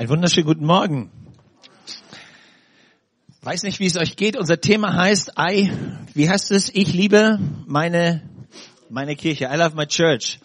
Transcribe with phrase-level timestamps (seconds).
[0.00, 1.10] Ein wunderschönen guten Morgen.
[3.42, 4.34] Weiß nicht, wie es euch geht.
[4.34, 5.70] Unser Thema heißt I,
[6.14, 6.70] wie heißt es?
[6.74, 8.26] Ich liebe meine,
[8.88, 9.50] meine Kirche.
[9.52, 10.40] I love my church.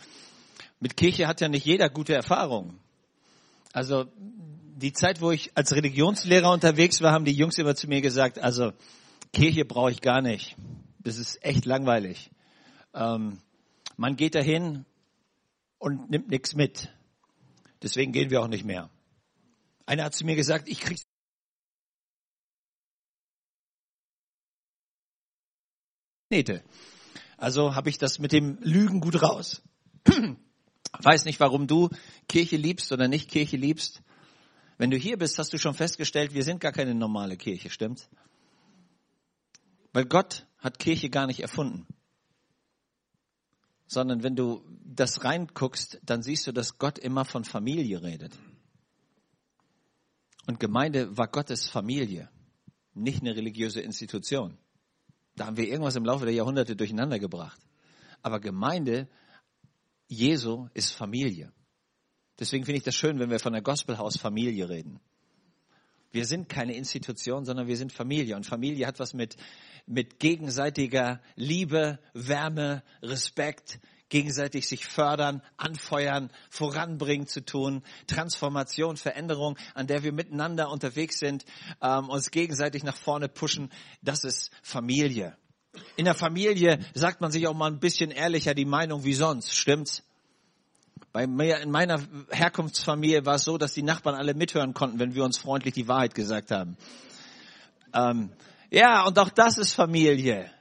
[0.82, 2.82] Mit Kirche hat ja nicht jeder gute Erfahrungen.
[3.72, 8.02] Also, die Zeit, wo ich als Religionslehrer unterwegs war, haben die Jungs immer zu mir
[8.02, 8.74] gesagt, also,
[9.32, 10.58] Kirche brauche ich gar nicht.
[11.00, 12.30] Das ist echt langweilig.
[12.94, 13.38] Ähm,
[13.96, 14.84] man geht dahin
[15.80, 16.90] und nimmt nichts mit.
[17.82, 18.90] Deswegen gehen wir auch nicht mehr.
[19.86, 21.00] Einer hat zu mir gesagt, ich krieg
[26.30, 26.64] Nähte.
[27.38, 29.62] Also habe ich das mit dem Lügen gut raus.
[31.04, 31.90] Weiß nicht, warum du
[32.28, 34.02] Kirche liebst oder nicht Kirche liebst.
[34.78, 38.10] Wenn du hier bist, hast du schon festgestellt, wir sind gar keine normale Kirche, stimmt's?
[39.94, 41.86] Weil Gott hat Kirche gar nicht erfunden.
[43.88, 48.38] Sondern wenn du das reinguckst, dann siehst du, dass Gott immer von Familie redet.
[50.48, 52.30] Und Gemeinde war Gottes Familie,
[52.94, 54.58] nicht eine religiöse Institution.
[55.36, 57.60] Da haben wir irgendwas im Laufe der Jahrhunderte durcheinander gebracht.
[58.22, 59.10] Aber Gemeinde
[60.08, 61.52] Jesu ist Familie.
[62.40, 65.00] Deswegen finde ich das schön, wenn wir von der Gospelhaus Familie reden.
[66.12, 68.36] Wir sind keine Institution, sondern wir sind Familie.
[68.36, 69.36] Und Familie hat was mit,
[69.86, 73.80] mit gegenseitiger Liebe, Wärme, Respekt,
[74.10, 81.46] gegenseitig sich fördern, anfeuern, voranbringen zu tun, Transformation, Veränderung, an der wir miteinander unterwegs sind,
[81.82, 85.36] ähm, uns gegenseitig nach vorne pushen, das ist Familie.
[85.98, 89.56] In der Familie sagt man sich auch mal ein bisschen ehrlicher die Meinung wie sonst,
[89.56, 90.04] stimmt's?
[91.12, 95.16] Bei mir, in meiner Herkunftsfamilie war es so, dass die Nachbarn alle mithören konnten, wenn
[95.16, 96.78] wir uns freundlich die Wahrheit gesagt haben.
[97.94, 98.32] Ähm,
[98.70, 100.52] ja, und auch das ist Familie.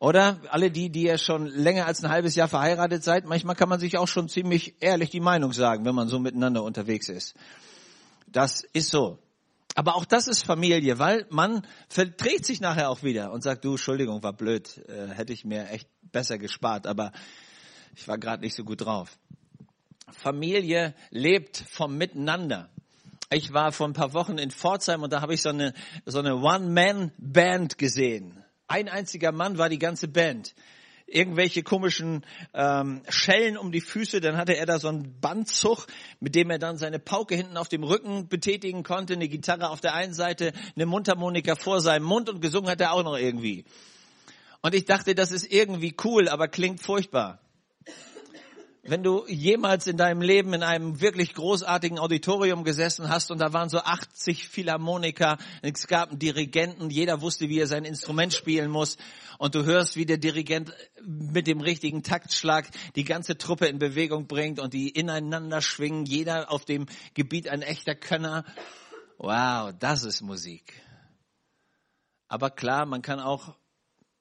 [0.00, 3.68] Oder alle die, die ja schon länger als ein halbes Jahr verheiratet seid, manchmal kann
[3.68, 7.34] man sich auch schon ziemlich ehrlich die Meinung sagen, wenn man so miteinander unterwegs ist.
[8.28, 9.18] Das ist so.
[9.74, 13.72] Aber auch das ist Familie, weil man verdreht sich nachher auch wieder und sagt, du,
[13.72, 17.12] Entschuldigung, war blöd, äh, hätte ich mir echt besser gespart, aber
[17.94, 19.18] ich war gerade nicht so gut drauf.
[20.10, 22.70] Familie lebt vom Miteinander.
[23.30, 25.74] Ich war vor ein paar Wochen in Pforzheim und da habe ich so eine,
[26.06, 28.37] so eine One-Man-Band gesehen.
[28.68, 30.54] Ein einziger Mann war die ganze Band.
[31.06, 35.86] Irgendwelche komischen ähm, Schellen um die Füße, dann hatte er da so einen Bandzug,
[36.20, 39.80] mit dem er dann seine Pauke hinten auf dem Rücken betätigen konnte, eine Gitarre auf
[39.80, 43.64] der einen Seite, eine Mundharmonika vor seinem Mund und gesungen hat er auch noch irgendwie.
[44.60, 47.40] Und ich dachte, das ist irgendwie cool, aber klingt furchtbar
[48.82, 53.52] wenn du jemals in deinem Leben in einem wirklich großartigen Auditorium gesessen hast und da
[53.52, 58.70] waren so 80 Philharmoniker, es gab einen Dirigenten, jeder wusste, wie er sein Instrument spielen
[58.70, 58.96] muss
[59.38, 60.72] und du hörst, wie der Dirigent
[61.04, 66.50] mit dem richtigen Taktschlag die ganze Truppe in Bewegung bringt und die ineinander schwingen, jeder
[66.50, 68.44] auf dem Gebiet ein echter Könner.
[69.18, 70.80] Wow, das ist Musik.
[72.28, 73.56] Aber klar, man kann auch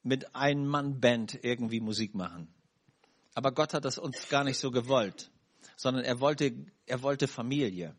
[0.01, 2.56] mit Ein-Mann-Band irgendwie Musik machen.
[3.37, 5.29] Aber Gott hat das uns gar nicht so gewollt,
[5.75, 6.55] sondern er wollte,
[6.87, 7.95] er wollte Familie.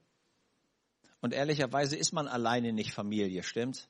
[1.20, 3.88] Und ehrlicherweise ist man alleine nicht Familie, stimmt's?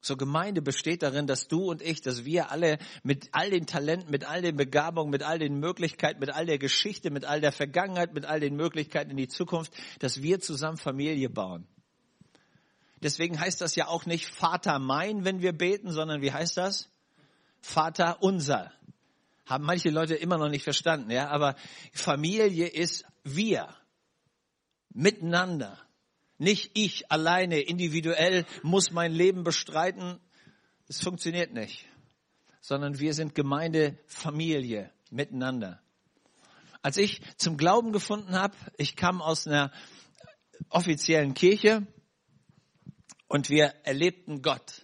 [0.00, 4.10] So Gemeinde besteht darin, dass du und ich, dass wir alle mit all den Talenten,
[4.10, 7.52] mit all den Begabungen, mit all den Möglichkeiten, mit all der Geschichte, mit all der
[7.52, 11.68] Vergangenheit, mit all den Möglichkeiten in die Zukunft, dass wir zusammen Familie bauen.
[13.00, 16.90] Deswegen heißt das ja auch nicht Vater mein, wenn wir beten, sondern wie heißt das?
[17.60, 18.72] Vater unser
[19.46, 21.56] haben manche Leute immer noch nicht verstanden, ja, aber
[21.92, 23.74] Familie ist wir.
[24.90, 25.78] Miteinander.
[26.38, 30.20] Nicht ich alleine, individuell muss mein Leben bestreiten.
[30.86, 31.86] Das funktioniert nicht.
[32.60, 35.80] Sondern wir sind Gemeinde, Familie, miteinander.
[36.82, 39.72] Als ich zum Glauben gefunden habe, ich kam aus einer
[40.70, 41.86] offiziellen Kirche
[43.26, 44.83] und wir erlebten Gott.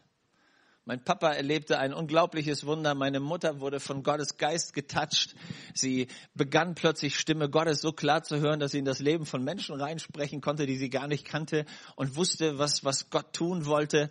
[0.86, 2.94] Mein Papa erlebte ein unglaubliches Wunder.
[2.94, 5.34] Meine Mutter wurde von Gottes Geist getatscht.
[5.74, 9.44] Sie begann plötzlich Stimme Gottes so klar zu hören, dass sie in das Leben von
[9.44, 14.08] Menschen reinsprechen konnte, die sie gar nicht kannte und wusste, was, was Gott tun wollte.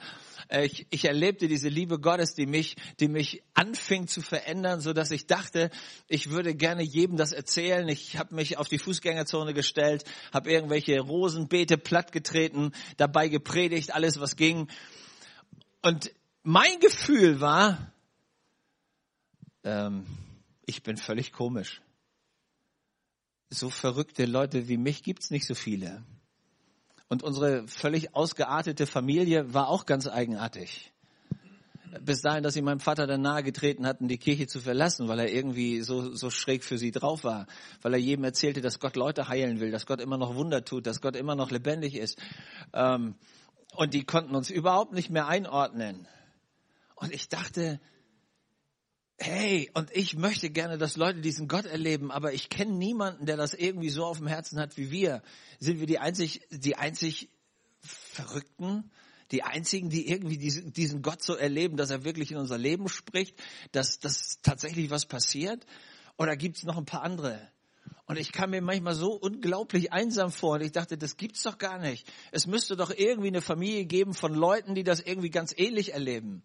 [0.48, 4.94] Äh, ich, ich erlebte diese Liebe Gottes, die mich, die mich anfing zu verändern, so
[4.94, 5.72] dass ich dachte,
[6.08, 7.88] ich würde gerne jedem das erzählen.
[7.90, 14.36] Ich habe mich auf die Fußgängerzone gestellt, habe irgendwelche Rosenbeete plattgetreten, dabei gepredigt, alles was
[14.36, 14.68] ging.
[15.82, 16.12] Und
[16.44, 17.92] mein Gefühl war,
[19.64, 20.06] ähm,
[20.66, 21.82] ich bin völlig komisch.
[23.50, 26.04] So verrückte Leute wie mich gibt's nicht so viele.
[27.08, 30.94] Und unsere völlig ausgeartete Familie war auch ganz eigenartig.
[32.02, 35.20] bis dahin, dass sie meinem Vater dann nahe getreten hatten, die Kirche zu verlassen, weil
[35.20, 37.48] er irgendwie so, so schräg für sie drauf war,
[37.82, 40.86] weil er jedem erzählte, dass Gott Leute heilen will, dass Gott immer noch Wunder tut,
[40.86, 42.22] dass Gott immer noch lebendig ist.
[42.74, 43.16] Ähm,
[43.76, 46.08] und die konnten uns überhaupt nicht mehr einordnen.
[47.00, 47.80] Und ich dachte,
[49.18, 53.38] hey, und ich möchte gerne, dass Leute diesen Gott erleben, aber ich kenne niemanden, der
[53.38, 55.22] das irgendwie so auf dem Herzen hat wie wir.
[55.60, 57.30] Sind wir die einzig, die einzig
[57.82, 58.92] Verrückten?
[59.32, 63.40] Die einzigen, die irgendwie diesen, Gott so erleben, dass er wirklich in unser Leben spricht,
[63.72, 65.66] dass, dass tatsächlich was passiert?
[66.18, 67.40] Oder gibt es noch ein paar andere?
[68.08, 71.60] Und ich kam mir manchmal so unglaublich einsam vor und ich dachte, das gibt's doch
[71.60, 72.12] gar nicht.
[72.32, 76.42] Es müsste doch irgendwie eine Familie geben von Leuten, die das irgendwie ganz ähnlich erleben.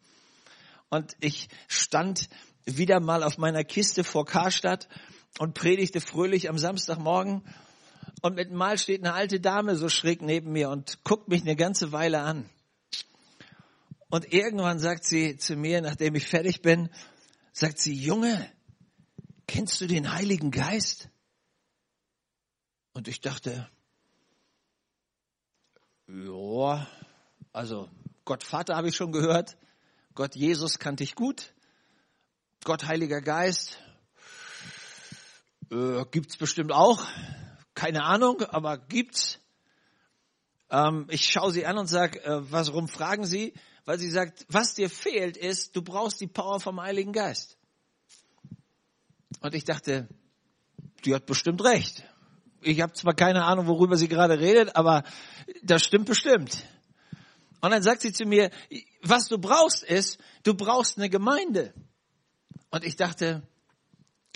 [0.94, 2.28] Und ich stand
[2.66, 4.88] wieder mal auf meiner Kiste vor Karstadt
[5.40, 7.42] und predigte fröhlich am Samstagmorgen.
[8.22, 11.56] Und mit Mal steht eine alte Dame so schräg neben mir und guckt mich eine
[11.56, 12.48] ganze Weile an.
[14.08, 16.88] Und irgendwann sagt sie zu mir, nachdem ich fertig bin,
[17.52, 18.48] sagt sie, Junge,
[19.48, 21.08] kennst du den Heiligen Geist?
[22.92, 23.68] Und ich dachte,
[26.06, 26.86] ja,
[27.52, 27.88] also
[28.24, 29.56] Gott Vater habe ich schon gehört,
[30.14, 31.52] Gott Jesus kannte ich gut,
[32.64, 33.78] Gott Heiliger Geist
[35.70, 37.04] äh, gibt's bestimmt auch,
[37.74, 39.40] keine Ahnung, aber gibt's.
[40.70, 43.54] Ähm, ich schaue sie an und sage, äh, warum fragen Sie?
[43.84, 47.58] Weil sie sagt, was dir fehlt ist, du brauchst die Power vom Heiligen Geist.
[49.40, 50.08] Und ich dachte,
[51.04, 52.04] die hat bestimmt recht.
[52.62, 55.02] Ich habe zwar keine Ahnung, worüber sie gerade redet, aber
[55.62, 56.64] das stimmt bestimmt.
[57.64, 58.50] Und dann sagt sie zu mir,
[59.00, 61.72] was du brauchst ist, du brauchst eine Gemeinde.
[62.68, 63.42] Und ich dachte,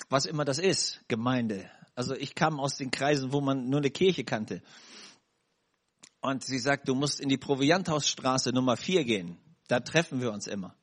[0.08, 1.70] was immer das ist, Gemeinde.
[1.94, 4.62] Also ich kam aus den Kreisen, wo man nur eine Kirche kannte.
[6.22, 9.36] Und sie sagt, du musst in die Provianthausstraße Nummer 4 gehen.
[9.66, 10.74] Da treffen wir uns immer.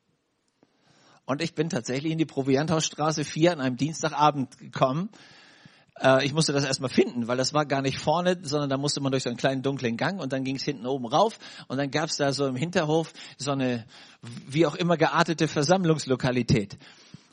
[1.25, 5.09] Und ich bin tatsächlich in die Provianthausstraße 4 an einem Dienstagabend gekommen
[6.01, 9.01] äh, ich musste das erstmal finden, weil das war gar nicht vorne, sondern da musste
[9.01, 11.77] man durch so einen kleinen dunklen Gang und dann ging es hinten oben rauf und
[11.77, 13.86] dann gab es da so im Hinterhof so eine
[14.47, 16.77] wie auch immer geartete Versammlungslokalität.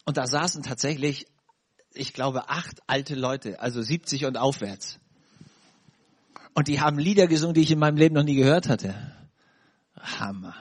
[0.04, 1.26] Und da saßen tatsächlich,
[1.94, 4.98] ich glaube, acht alte Leute, also 70 und aufwärts.
[6.54, 8.94] Und die haben Lieder gesungen, die ich in meinem Leben noch nie gehört hatte.
[9.98, 10.54] Hammer.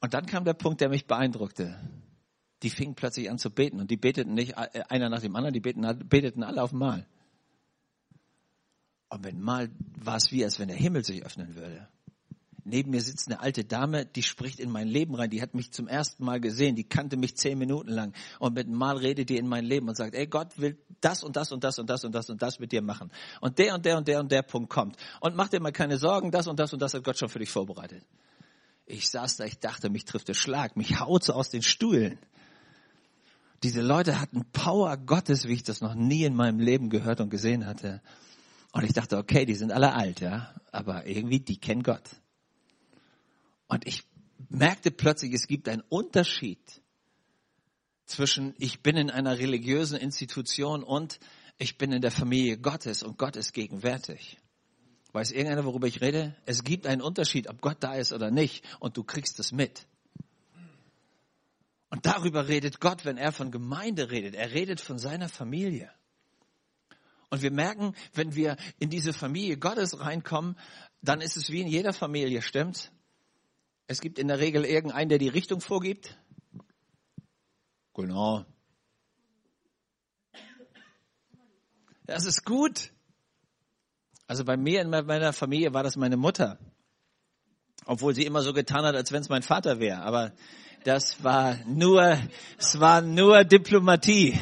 [0.00, 1.78] Und dann kam der Punkt, der mich beeindruckte
[2.62, 5.54] die fingen plötzlich an zu beten und die beteten nicht äh, einer nach dem anderen,
[5.54, 7.06] die beteten, beteten alle auf einmal.
[9.08, 11.88] Und wenn mal war es wie, als wenn der Himmel sich öffnen würde.
[12.64, 15.30] Neben mir sitzt eine alte Dame, die spricht in mein Leben rein.
[15.30, 16.76] Die hat mich zum ersten Mal gesehen.
[16.76, 18.12] Die kannte mich zehn Minuten lang.
[18.40, 21.36] Und mit Mal redet die in mein Leben und sagt, ey, Gott will das und
[21.36, 23.10] das und das und das und das und das mit dir machen.
[23.40, 24.96] Und der und der und der und der Punkt kommt.
[25.20, 27.38] Und mach dir mal keine Sorgen, das und das und das hat Gott schon für
[27.38, 28.04] dich vorbereitet.
[28.84, 30.76] Ich saß da, ich dachte, mich trifft der Schlag.
[30.76, 32.18] Mich haut so aus den Stühlen.
[33.62, 37.30] Diese Leute hatten Power Gottes, wie ich das noch nie in meinem Leben gehört und
[37.30, 38.00] gesehen hatte.
[38.72, 42.08] Und ich dachte, okay, die sind alle alt, ja, aber irgendwie, die kennen Gott.
[43.66, 44.04] Und ich
[44.48, 46.60] merkte plötzlich, es gibt einen Unterschied
[48.06, 51.18] zwischen ich bin in einer religiösen Institution und
[51.58, 54.38] ich bin in der Familie Gottes und Gott ist gegenwärtig.
[55.12, 56.36] Weiß irgendeiner, worüber ich rede?
[56.46, 59.86] Es gibt einen Unterschied, ob Gott da ist oder nicht und du kriegst es mit.
[61.90, 64.34] Und darüber redet Gott, wenn er von Gemeinde redet.
[64.34, 65.90] Er redet von seiner Familie.
[67.30, 70.58] Und wir merken, wenn wir in diese Familie Gottes reinkommen,
[71.02, 72.90] dann ist es wie in jeder Familie, stimmt's?
[73.86, 76.18] Es gibt in der Regel irgendeinen, der die Richtung vorgibt.
[77.94, 78.44] Genau.
[82.04, 82.92] Das ist gut.
[84.26, 86.58] Also bei mir in meiner Familie war das meine Mutter.
[87.86, 90.02] Obwohl sie immer so getan hat, als wenn es mein Vater wäre.
[90.02, 90.32] Aber
[90.88, 92.18] das war nur,
[92.56, 94.40] es war nur Diplomatie.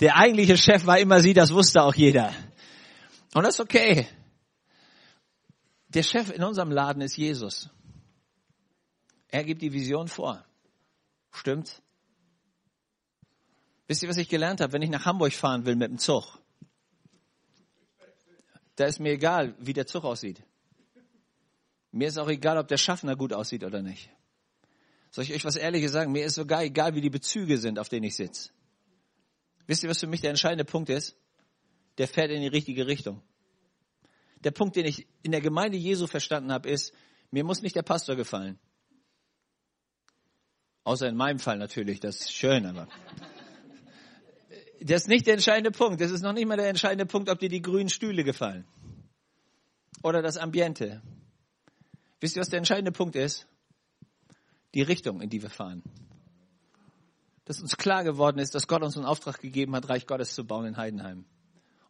[0.00, 2.34] Der eigentliche Chef war immer sie, das wusste auch jeder.
[3.34, 4.08] Und das ist okay.
[5.86, 7.70] Der Chef in unserem Laden ist Jesus.
[9.28, 10.44] Er gibt die Vision vor.
[11.30, 11.80] Stimmt?
[13.86, 14.72] Wisst ihr, was ich gelernt habe?
[14.72, 16.36] Wenn ich nach Hamburg fahren will mit dem Zug,
[18.74, 20.42] da ist mir egal, wie der Zug aussieht.
[21.92, 24.10] Mir ist auch egal, ob der Schaffner gut aussieht oder nicht.
[25.10, 26.12] Soll ich euch was Ehrliches sagen?
[26.12, 28.50] Mir ist sogar egal, wie die Bezüge sind, auf denen ich sitze.
[29.66, 31.16] Wisst ihr, was für mich der entscheidende Punkt ist?
[31.98, 33.22] Der fährt in die richtige Richtung.
[34.42, 36.92] Der Punkt, den ich in der Gemeinde Jesu verstanden habe, ist,
[37.30, 38.58] mir muss nicht der Pastor gefallen.
[40.84, 42.88] Außer in meinem Fall natürlich, das ist schön, aber.
[44.80, 46.00] Das ist nicht der entscheidende Punkt.
[46.00, 48.66] Das ist noch nicht mal der entscheidende Punkt, ob dir die grünen Stühle gefallen.
[50.02, 51.02] Oder das Ambiente.
[52.20, 53.46] Wisst ihr, was der entscheidende Punkt ist?
[54.74, 55.82] Die Richtung, in die wir fahren.
[57.44, 60.44] Dass uns klar geworden ist, dass Gott uns einen Auftrag gegeben hat, Reich Gottes zu
[60.44, 61.24] bauen in Heidenheim.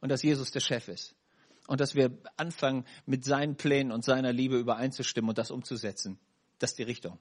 [0.00, 1.14] Und dass Jesus der Chef ist.
[1.66, 6.18] Und dass wir anfangen, mit seinen Plänen und seiner Liebe übereinzustimmen und das umzusetzen.
[6.58, 7.18] Das ist die Richtung.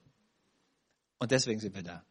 [1.18, 2.04] Und deswegen sind wir da.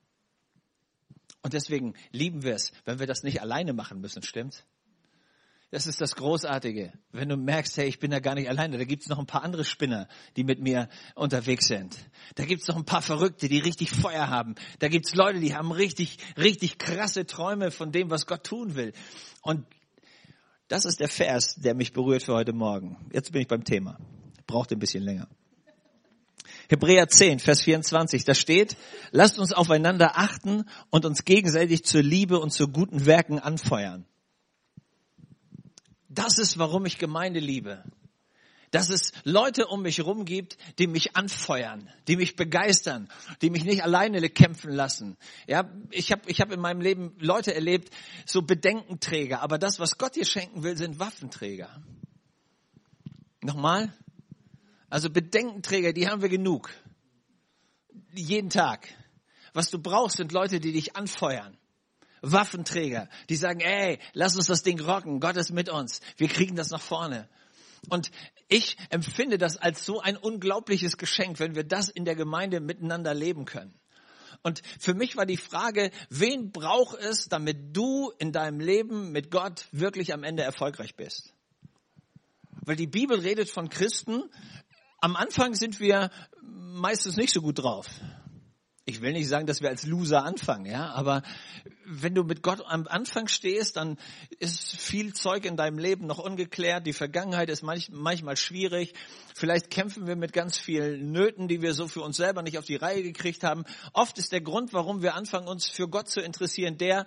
[1.42, 4.66] Und deswegen lieben wir es, wenn wir das nicht alleine machen müssen, stimmt's?
[5.72, 6.94] Das ist das Großartige.
[7.12, 9.44] Wenn du merkst, hey, ich bin da gar nicht alleine, da gibt's noch ein paar
[9.44, 11.96] andere Spinner, die mit mir unterwegs sind.
[12.36, 14.56] Da gibt's noch ein paar Verrückte, die richtig Feuer haben.
[14.80, 18.94] Da gibt's Leute, die haben richtig, richtig krasse Träume von dem, was Gott tun will.
[19.44, 19.64] Und
[20.70, 22.98] das ist der Vers, der mich berührt für heute Morgen.
[23.14, 24.00] Jetzt bin ich beim Thema.
[24.48, 25.28] Braucht ein bisschen länger.
[26.68, 28.76] Hebräer 10, Vers 24, da steht,
[29.12, 34.06] lasst uns aufeinander achten und uns gegenseitig zur Liebe und zu guten Werken anfeuern.
[36.10, 37.84] Das ist, warum ich Gemeinde liebe.
[38.72, 43.10] Dass es Leute um mich herum gibt, die mich anfeuern, die mich begeistern,
[43.42, 45.18] die mich nicht alleine kämpfen lassen.
[45.48, 47.90] Ja, ich habe ich hab in meinem Leben Leute erlebt,
[48.26, 51.82] so Bedenkenträger, aber das, was Gott dir schenken will, sind Waffenträger.
[53.42, 53.92] Nochmal?
[54.90, 56.70] Also Bedenkenträger, die haben wir genug.
[58.14, 58.88] Jeden Tag.
[59.54, 61.58] Was du brauchst, sind Leute, die dich anfeuern.
[62.22, 66.56] Waffenträger, die sagen, ey, lass uns das Ding rocken, Gott ist mit uns, wir kriegen
[66.56, 67.28] das nach vorne.
[67.90, 68.12] Und
[68.50, 73.14] ich empfinde das als so ein unglaubliches Geschenk, wenn wir das in der Gemeinde miteinander
[73.14, 73.74] leben können.
[74.42, 79.32] Und für mich war die Frage, wen braucht es, damit du in deinem Leben mit
[79.32, 81.34] Gott wirklich am Ende erfolgreich bist?
[82.62, 84.24] Weil die Bibel redet von Christen.
[85.02, 86.10] Am Anfang sind wir
[86.42, 87.88] meistens nicht so gut drauf
[88.90, 91.22] ich will nicht sagen, dass wir als Loser anfangen, ja, aber
[91.86, 93.98] wenn du mit Gott am Anfang stehst, dann
[94.40, 96.86] ist viel Zeug in deinem Leben noch ungeklärt.
[96.86, 98.94] Die Vergangenheit ist manch, manchmal schwierig.
[99.36, 102.66] Vielleicht kämpfen wir mit ganz vielen Nöten, die wir so für uns selber nicht auf
[102.66, 103.64] die Reihe gekriegt haben.
[103.94, 107.06] Oft ist der Grund, warum wir anfangen, uns für Gott zu interessieren, der,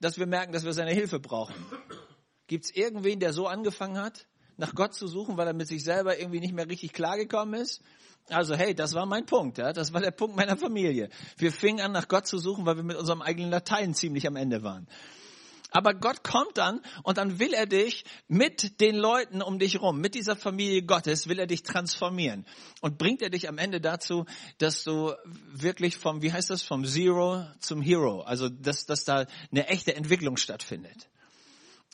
[0.00, 1.54] dass wir merken, dass wir seine Hilfe brauchen.
[2.46, 4.26] Gibt es irgendwen, der so angefangen hat,
[4.56, 7.82] nach Gott zu suchen, weil er mit sich selber irgendwie nicht mehr richtig klargekommen ist?
[8.32, 11.10] Also hey, das war mein Punkt, ja, das war der Punkt meiner Familie.
[11.36, 14.36] Wir fingen an, nach Gott zu suchen, weil wir mit unserem eigenen Latein ziemlich am
[14.36, 14.86] Ende waren.
[15.70, 20.00] Aber Gott kommt dann und dann will er dich mit den Leuten um dich rum,
[20.00, 22.44] mit dieser Familie Gottes, will er dich transformieren
[22.80, 24.26] und bringt er dich am Ende dazu,
[24.58, 25.14] dass du
[25.52, 29.94] wirklich vom, wie heißt das, vom Zero zum Hero, also dass, dass da eine echte
[29.94, 31.08] Entwicklung stattfindet.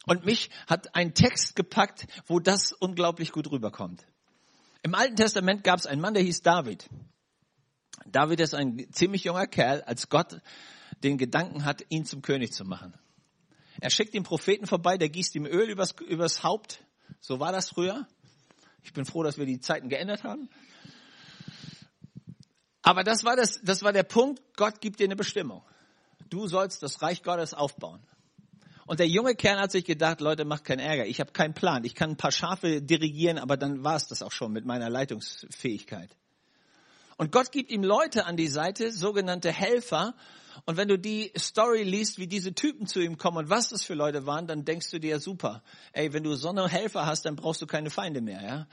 [0.06, 4.06] Und mich hat ein Text gepackt, wo das unglaublich gut rüberkommt.
[4.82, 6.88] Im Alten Testament gab es einen Mann, der hieß David.
[8.06, 10.40] David ist ein ziemlich junger Kerl, als Gott
[11.02, 12.94] den Gedanken hat, ihn zum König zu machen.
[13.80, 16.82] Er schickt den Propheten vorbei, der gießt ihm Öl übers, übers Haupt.
[17.20, 18.06] So war das früher.
[18.82, 20.48] Ich bin froh, dass wir die Zeiten geändert haben.
[22.82, 25.62] Aber das war, das, das war der Punkt, Gott gibt dir eine Bestimmung.
[26.30, 28.00] Du sollst das Reich Gottes aufbauen.
[28.86, 31.06] Und der junge Kerl hat sich gedacht, Leute, macht keinen Ärger.
[31.06, 31.84] Ich habe keinen Plan.
[31.84, 34.88] Ich kann ein paar Schafe dirigieren, aber dann war es das auch schon mit meiner
[34.88, 36.10] Leitungsfähigkeit.
[37.16, 40.14] Und Gott gibt ihm Leute an die Seite, sogenannte Helfer.
[40.66, 43.82] Und wenn du die Story liest, wie diese Typen zu ihm kommen und was das
[43.82, 45.62] für Leute waren, dann denkst du dir, super.
[45.92, 48.66] Ey, wenn du so eine Helfer hast, dann brauchst du keine Feinde mehr, ja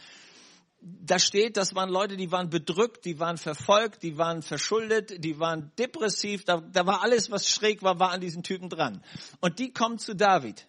[0.84, 5.40] da steht, das waren Leute, die waren bedrückt, die waren verfolgt, die waren verschuldet, die
[5.40, 9.04] waren depressiv, da, da war alles, was schräg war, war an diesen Typen dran.
[9.40, 10.68] Und die kommen zu David.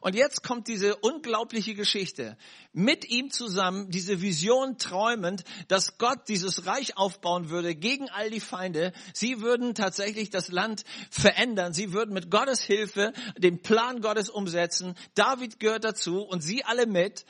[0.00, 2.36] Und jetzt kommt diese unglaubliche Geschichte.
[2.72, 8.40] Mit ihm zusammen, diese Vision träumend, dass Gott dieses Reich aufbauen würde gegen all die
[8.40, 8.92] Feinde.
[9.12, 11.72] Sie würden tatsächlich das Land verändern.
[11.72, 14.94] Sie würden mit Gottes Hilfe den Plan Gottes umsetzen.
[15.14, 17.24] David gehört dazu und sie alle mit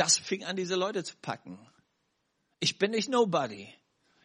[0.00, 1.58] das fing an, diese Leute zu packen.
[2.58, 3.68] Ich bin nicht Nobody.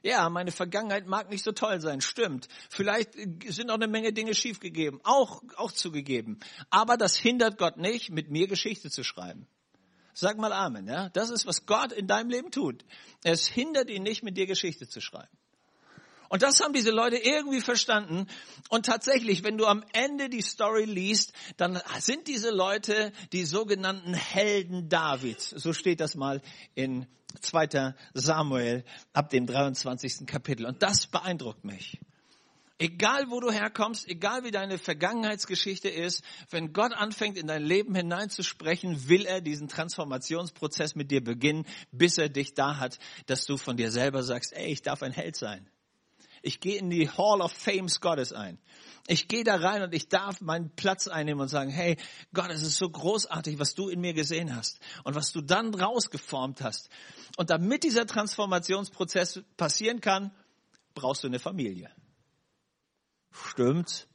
[0.04, 2.48] Ja, meine Vergangenheit mag nicht so toll sein, stimmt.
[2.70, 3.14] Vielleicht
[3.48, 6.40] sind auch eine Menge Dinge schiefgegeben, auch, auch zugegeben.
[6.70, 9.48] Aber das hindert Gott nicht, mit mir Geschichte zu schreiben.
[10.14, 11.10] Sag mal Amen, ja.
[11.10, 12.86] Das ist, was Gott in deinem Leben tut.
[13.24, 15.38] Es hindert ihn nicht, mit dir Geschichte zu schreiben.
[16.30, 18.28] Und das haben diese Leute irgendwie verstanden.
[18.70, 24.14] Und tatsächlich, wenn du am Ende die Story liest, dann sind diese Leute die sogenannten
[24.14, 25.50] Helden Davids.
[25.50, 26.42] So steht das mal
[26.74, 27.08] in
[27.42, 27.94] 2.
[28.14, 30.26] Samuel ab dem 23.
[30.26, 30.66] Kapitel.
[30.66, 32.00] Und das beeindruckt mich.
[32.78, 37.96] Egal wo du herkommst, egal wie deine Vergangenheitsgeschichte ist, wenn Gott anfängt in dein Leben
[37.96, 43.56] hineinzusprechen, will er diesen Transformationsprozess mit dir beginnen, bis er dich da hat, dass du
[43.56, 45.70] von dir selber sagst, ey, ich darf ein Held sein.
[46.46, 48.60] Ich gehe in die Hall of Fames Gottes ein.
[49.08, 51.98] Ich gehe da rein und ich darf meinen Platz einnehmen und sagen, hey,
[52.34, 55.74] Gott, es ist so großartig, was du in mir gesehen hast und was du dann
[55.74, 56.90] rausgeformt hast.
[57.38, 60.32] Und damit dieser Transformationsprozess passieren kann,
[60.94, 61.90] brauchst du eine Familie.
[63.32, 64.08] Stimmt.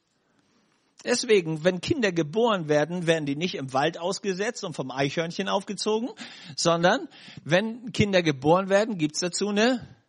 [1.03, 6.09] Deswegen, wenn Kinder geboren werden, werden die nicht im Wald ausgesetzt und vom Eichhörnchen aufgezogen,
[6.55, 7.09] sondern
[7.43, 10.00] wenn Kinder geboren werden, gibt's dazu eine,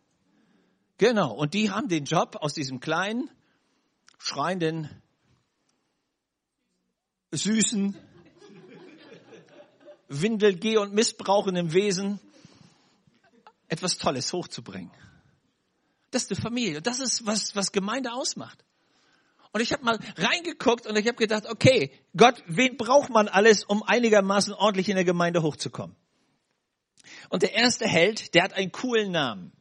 [1.03, 3.29] genau, und die haben den Job aus diesem kleinen,
[4.17, 4.89] schreienden,
[7.31, 7.97] süßen,
[10.07, 12.21] Windelgeh- und missbrauchenden Wesen
[13.67, 14.93] etwas Tolles hochzubringen.
[16.11, 16.81] Das ist die Familie.
[16.81, 18.63] Das ist, was, was Gemeinde ausmacht.
[19.51, 23.65] Und ich habe mal reingeguckt und ich habe gedacht, okay, Gott, wen braucht man alles,
[23.65, 25.97] um einigermaßen ordentlich in der Gemeinde hochzukommen?
[27.29, 29.51] Und der erste Held, der hat einen coolen Namen.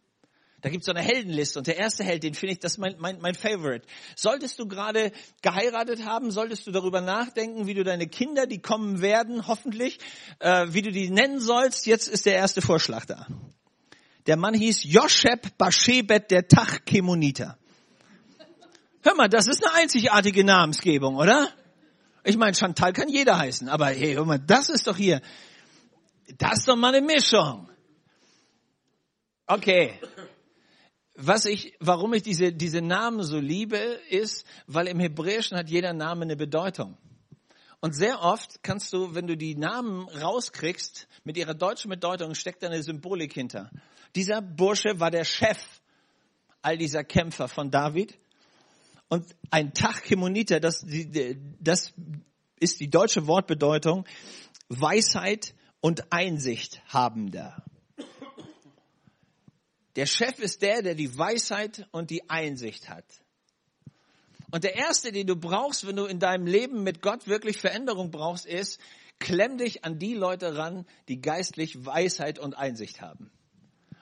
[0.63, 2.95] Da gibt's so eine Heldenliste und der erste Held, den finde ich, das ist mein,
[2.99, 3.85] mein, mein Favorite.
[4.15, 5.11] Solltest du gerade
[5.43, 9.99] geheiratet haben, solltest du darüber nachdenken, wie du deine Kinder, die kommen werden, hoffentlich,
[10.39, 11.87] äh, wie du die nennen sollst.
[11.87, 13.27] Jetzt ist der erste Vorschlag da.
[14.29, 17.59] Der Mann hieß Josheb Bashebet der Tachkemoniter.
[19.03, 21.49] Hör mal, das ist eine einzigartige Namensgebung, oder?
[22.23, 25.21] Ich meine, Chantal kann jeder heißen, aber hey, hör mal, das ist doch hier,
[26.39, 27.69] das ist doch mal eine Mischung.
[29.49, 29.99] Okay.
[31.15, 35.93] Was ich, warum ich diese, diese Namen so liebe, ist, weil im Hebräischen hat jeder
[35.93, 36.97] Name eine Bedeutung.
[37.81, 42.63] Und sehr oft kannst du, wenn du die Namen rauskriegst, mit ihrer deutschen Bedeutung steckt
[42.63, 43.71] da eine Symbolik hinter.
[44.15, 45.59] Dieser Bursche war der Chef
[46.63, 48.19] all dieser Kämpfer von David.
[49.09, 50.87] Und ein Tachkemoniter, das,
[51.61, 51.93] das
[52.61, 54.07] ist die deutsche Wortbedeutung,
[54.69, 57.65] Weisheit und Einsicht habender.
[59.97, 63.05] Der Chef ist der, der die Weisheit und die Einsicht hat.
[64.51, 68.11] Und der erste, den du brauchst, wenn du in deinem Leben mit Gott wirklich Veränderung
[68.11, 68.81] brauchst, ist,
[69.19, 73.31] klemm dich an die Leute ran, die geistlich Weisheit und Einsicht haben.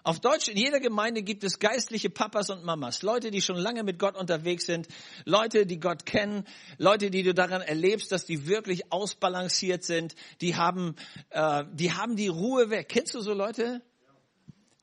[0.02, 3.85] Auf Deutsch, in jeder Gemeinde gibt es geistliche Papas und Mamas, Leute, die schon lange
[3.85, 4.88] mit Gott unterwegs sind,
[5.26, 6.47] Leute, die Gott kennen,
[6.78, 10.97] Leute, die du daran erlebst, dass die wirklich ausbalanciert sind, die haben,
[11.28, 12.88] äh, die haben die Ruhe weg.
[12.88, 13.82] Kennst du so Leute?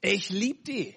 [0.01, 0.95] Ich lieb die.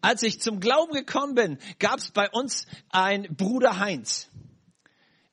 [0.00, 4.28] Als ich zum Glauben gekommen bin, gab es bei uns ein Bruder Heinz.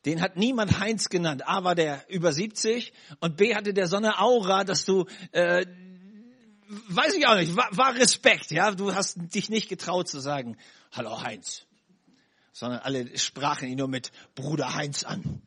[0.06, 1.48] Den hat niemand Heinz genannt.
[1.48, 5.66] A war der über 70 und B hatte der so eine Aura, dass du, äh,
[6.88, 8.52] weiß ich auch nicht, war, war Respekt.
[8.52, 10.58] Ja, du hast dich nicht getraut zu sagen,
[10.92, 11.66] Hallo Heinz,
[12.54, 15.42] sondern alle sprachen ihn nur mit Bruder Heinz an.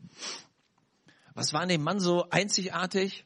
[1.34, 3.24] Was war an dem Mann so einzigartig?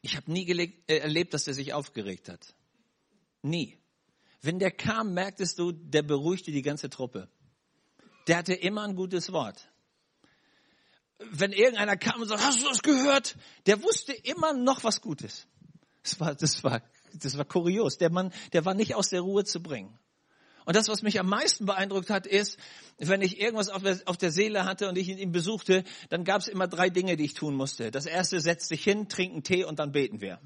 [0.00, 2.54] Ich habe nie äh, erlebt, dass er sich aufgeregt hat.
[3.42, 3.78] Nie.
[4.40, 7.28] Wenn der kam, merktest du, der beruhigte die ganze Truppe.
[8.26, 9.68] Der hatte immer ein gutes Wort.
[11.30, 13.36] Wenn irgendeiner kam und sagt, hast du das gehört?
[13.66, 15.46] Der wusste immer noch was Gutes.
[16.02, 16.82] Das war, das war,
[17.14, 17.98] das war kurios.
[17.98, 19.96] Der Mann, der war nicht aus der Ruhe zu bringen.
[20.64, 22.56] Und das, was mich am meisten beeindruckt hat, ist,
[22.98, 26.40] wenn ich irgendwas auf der, auf der Seele hatte und ich ihn besuchte, dann gab
[26.40, 27.90] es immer drei Dinge, die ich tun musste.
[27.90, 30.40] Das erste, setz dich hin, trinken Tee und dann beten wir.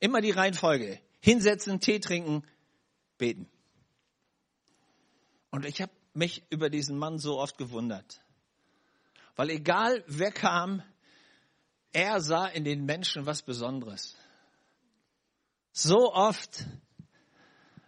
[0.00, 2.44] Immer die Reihenfolge hinsetzen, Tee trinken,
[3.18, 3.48] beten.
[5.50, 8.22] Und ich habe mich über diesen Mann so oft gewundert.
[9.34, 10.84] Weil egal wer kam,
[11.92, 14.16] er sah in den Menschen was Besonderes.
[15.72, 16.64] So oft,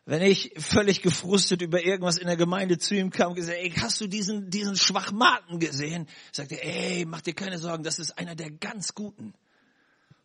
[0.05, 3.71] wenn ich völlig gefrustet über irgendwas in der Gemeinde zu ihm kam und gesagt, ey,
[3.71, 6.09] hast du diesen, diesen Schwachmaten gesehen?
[6.33, 9.33] Sagte ey, mach dir keine Sorgen, das ist einer der ganz Guten.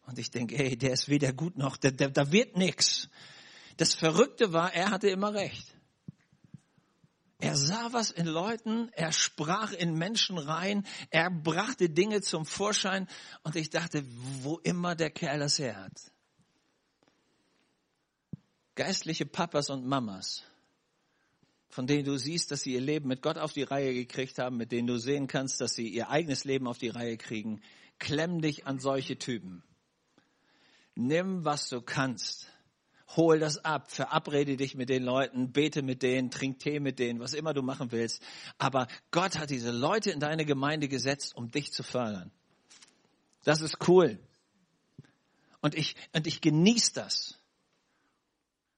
[0.06, 3.10] Und ich denke, ey, der ist weder gut noch, da, da, wird nix.
[3.78, 5.74] Das Verrückte war, er hatte immer recht.
[7.40, 13.08] Er sah was in Leuten, er sprach in Menschen rein, er brachte Dinge zum Vorschein
[13.44, 14.06] und ich dachte,
[14.42, 16.12] wo immer der Kerl das her hat.
[18.76, 20.44] Geistliche Papas und Mamas,
[21.68, 24.56] von denen du siehst, dass sie ihr Leben mit Gott auf die Reihe gekriegt haben,
[24.56, 27.62] mit denen du sehen kannst, dass sie ihr eigenes Leben auf die Reihe kriegen,
[28.00, 29.64] klemm dich an solche Typen.
[30.96, 32.50] Nimm, was du kannst.
[33.16, 37.20] Hol das ab, verabrede dich mit den Leuten, bete mit denen, trink Tee mit denen,
[37.20, 38.24] was immer du machen willst.
[38.58, 42.32] Aber Gott hat diese Leute in deine Gemeinde gesetzt, um dich zu fördern.
[43.44, 44.20] Das ist cool.
[45.62, 47.40] Und ich, und ich genieße das.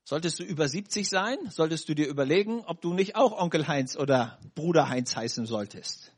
[0.04, 3.98] Solltest du über 70 sein, solltest du dir überlegen, ob du nicht auch Onkel Heinz
[3.98, 6.15] oder Bruder Heinz heißen solltest.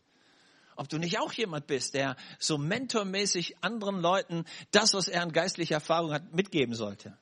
[0.78, 5.32] Ob du nicht auch jemand bist, der so mentormäßig anderen Leuten das, was er an
[5.32, 7.18] geistlicher Erfahrung hat, mitgeben sollte.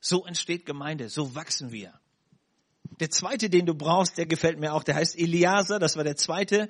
[0.00, 1.92] So entsteht Gemeinde, so wachsen wir.
[3.00, 6.16] Der zweite, den du brauchst, der gefällt mir auch, der heißt Eliasa, das war der
[6.16, 6.68] zweite.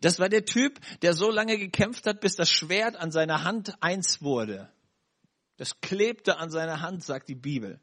[0.00, 3.74] Das war der Typ, der so lange gekämpft hat, bis das Schwert an seiner Hand
[3.80, 4.70] eins wurde.
[5.56, 7.80] Das klebte an seiner Hand, sagt die Bibel.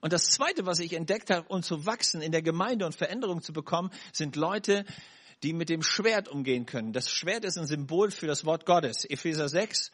[0.00, 3.42] Und das Zweite, was ich entdeckt habe, um zu wachsen in der Gemeinde und Veränderung
[3.42, 4.84] zu bekommen, sind Leute,
[5.42, 6.92] die mit dem Schwert umgehen können.
[6.92, 9.04] Das Schwert ist ein Symbol für das Wort Gottes.
[9.04, 9.90] Epheser 6,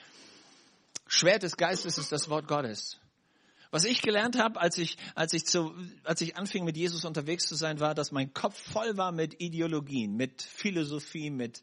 [1.07, 2.99] Schwert des Geistes ist das Wort Gottes.
[3.71, 5.75] Was ich gelernt habe, als ich, als ich zu,
[6.05, 9.41] als ich anfing mit Jesus unterwegs zu sein, war, dass mein Kopf voll war mit
[9.41, 11.63] Ideologien, mit Philosophie, mit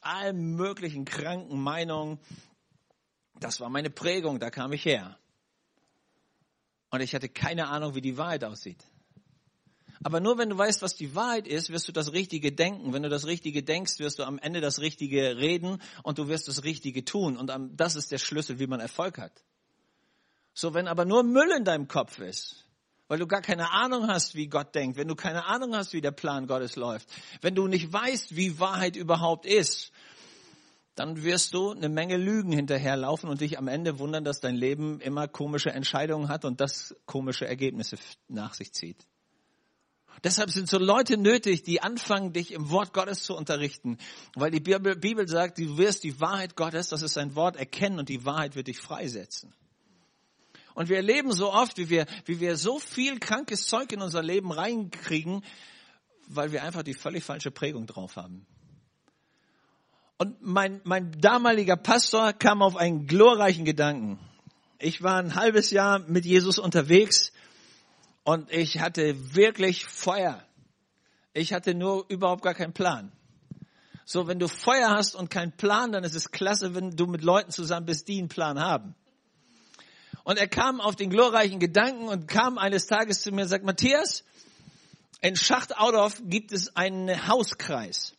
[0.00, 2.18] allen möglichen kranken Meinungen.
[3.38, 5.18] Das war meine Prägung, da kam ich her.
[6.90, 8.82] Und ich hatte keine Ahnung, wie die Wahrheit aussieht.
[10.04, 12.92] Aber nur wenn du weißt, was die Wahrheit ist, wirst du das Richtige denken.
[12.92, 16.48] Wenn du das Richtige denkst, wirst du am Ende das Richtige reden und du wirst
[16.48, 17.36] das Richtige tun.
[17.36, 19.32] Und das ist der Schlüssel, wie man Erfolg hat.
[20.54, 22.66] So, wenn aber nur Müll in deinem Kopf ist,
[23.08, 26.00] weil du gar keine Ahnung hast, wie Gott denkt, wenn du keine Ahnung hast, wie
[26.00, 27.08] der Plan Gottes läuft,
[27.40, 29.92] wenn du nicht weißt, wie Wahrheit überhaupt ist,
[30.94, 35.00] dann wirst du eine Menge Lügen hinterherlaufen und dich am Ende wundern, dass dein Leben
[35.00, 37.96] immer komische Entscheidungen hat und das komische Ergebnisse
[38.28, 39.06] nach sich zieht.
[40.24, 43.98] Deshalb sind so Leute nötig, die anfangen, dich im Wort Gottes zu unterrichten.
[44.34, 48.08] Weil die Bibel sagt, du wirst die Wahrheit Gottes, das ist sein Wort, erkennen und
[48.08, 49.52] die Wahrheit wird dich freisetzen.
[50.74, 54.22] Und wir erleben so oft, wie wir, wie wir so viel krankes Zeug in unser
[54.22, 55.44] Leben reinkriegen,
[56.28, 58.46] weil wir einfach die völlig falsche Prägung drauf haben.
[60.18, 64.18] Und mein, mein damaliger Pastor kam auf einen glorreichen Gedanken.
[64.78, 67.32] Ich war ein halbes Jahr mit Jesus unterwegs
[68.24, 70.42] und ich hatte wirklich Feuer.
[71.32, 73.12] Ich hatte nur überhaupt gar keinen Plan.
[74.04, 77.22] So, wenn du Feuer hast und keinen Plan, dann ist es klasse, wenn du mit
[77.22, 78.94] Leuten zusammen bist, die einen Plan haben.
[80.24, 83.64] Und er kam auf den glorreichen Gedanken und kam eines Tages zu mir und sagt,
[83.64, 84.24] Matthias,
[85.20, 88.14] in Schacht Audorf gibt es einen Hauskreis.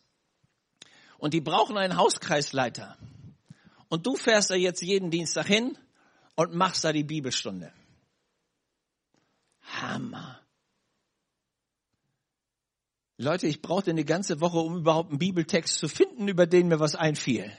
[1.18, 2.98] Und die brauchen einen Hauskreisleiter.
[3.88, 5.78] Und du fährst da jetzt jeden Dienstag hin
[6.34, 7.72] und machst da die Bibelstunde.
[9.82, 10.40] Hammer.
[13.16, 16.80] Leute, ich brauchte eine ganze Woche, um überhaupt einen Bibeltext zu finden, über den mir
[16.80, 17.52] was einfiel.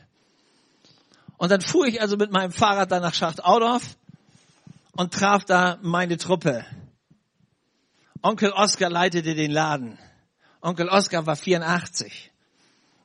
[1.38, 3.97] Und dann fuhr ich also mit meinem Fahrrad da nach Schacht Audorf
[4.93, 6.65] und traf da meine Truppe.
[8.21, 9.97] Onkel Oskar leitete den Laden.
[10.62, 12.32] Onkel Oskar war 84.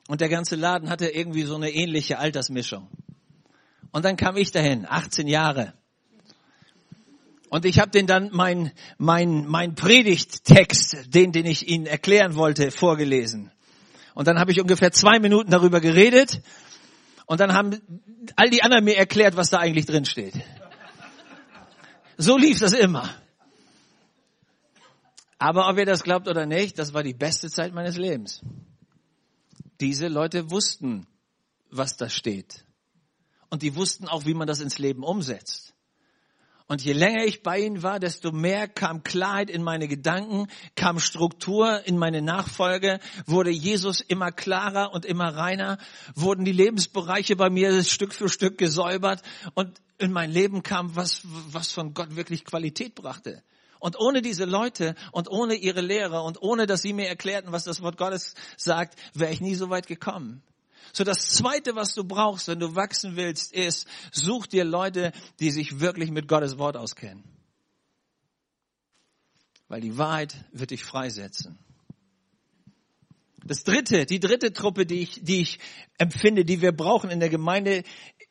[0.07, 2.89] Und der ganze Laden hatte irgendwie so eine ähnliche Altersmischung.
[3.91, 5.73] Und dann kam ich dahin, 18 Jahre.
[7.51, 12.71] Und ich habe den dann mein, mein, mein Predigttext, den, den ich Ihnen erklären wollte,
[12.71, 13.51] vorgelesen.
[14.13, 16.41] Und dann habe ich ungefähr zwei Minuten darüber geredet.
[17.25, 17.81] Und dann haben
[18.37, 20.33] all die anderen mir erklärt, was da eigentlich drin steht.
[22.17, 23.13] So lief das immer.
[25.37, 28.41] Aber ob ihr das glaubt oder nicht, das war die beste Zeit meines Lebens.
[29.81, 31.05] Diese Leute wussten,
[31.69, 32.63] was da steht.
[33.49, 35.73] Und die wussten auch, wie man das ins Leben umsetzt.
[36.71, 41.01] Und je länger ich bei ihnen war, desto mehr kam Klarheit in meine Gedanken, kam
[41.01, 45.79] Struktur in meine Nachfolge, wurde Jesus immer klarer und immer reiner,
[46.15, 49.21] wurden die Lebensbereiche bei mir Stück für Stück gesäubert
[49.53, 53.43] und in mein Leben kam, was, was von Gott wirklich Qualität brachte.
[53.79, 57.65] Und ohne diese Leute und ohne ihre Lehre und ohne, dass sie mir erklärten, was
[57.65, 60.41] das Wort Gottes sagt, wäre ich nie so weit gekommen.
[60.93, 65.51] So das zweite, was du brauchst, wenn du wachsen willst, ist, such dir Leute, die
[65.51, 67.23] sich wirklich mit Gottes Wort auskennen.
[69.67, 71.57] Weil die Wahrheit wird dich freisetzen.
[73.43, 75.59] Das dritte, die dritte Truppe, die ich, die ich
[75.97, 77.83] empfinde, die wir brauchen in der Gemeinde,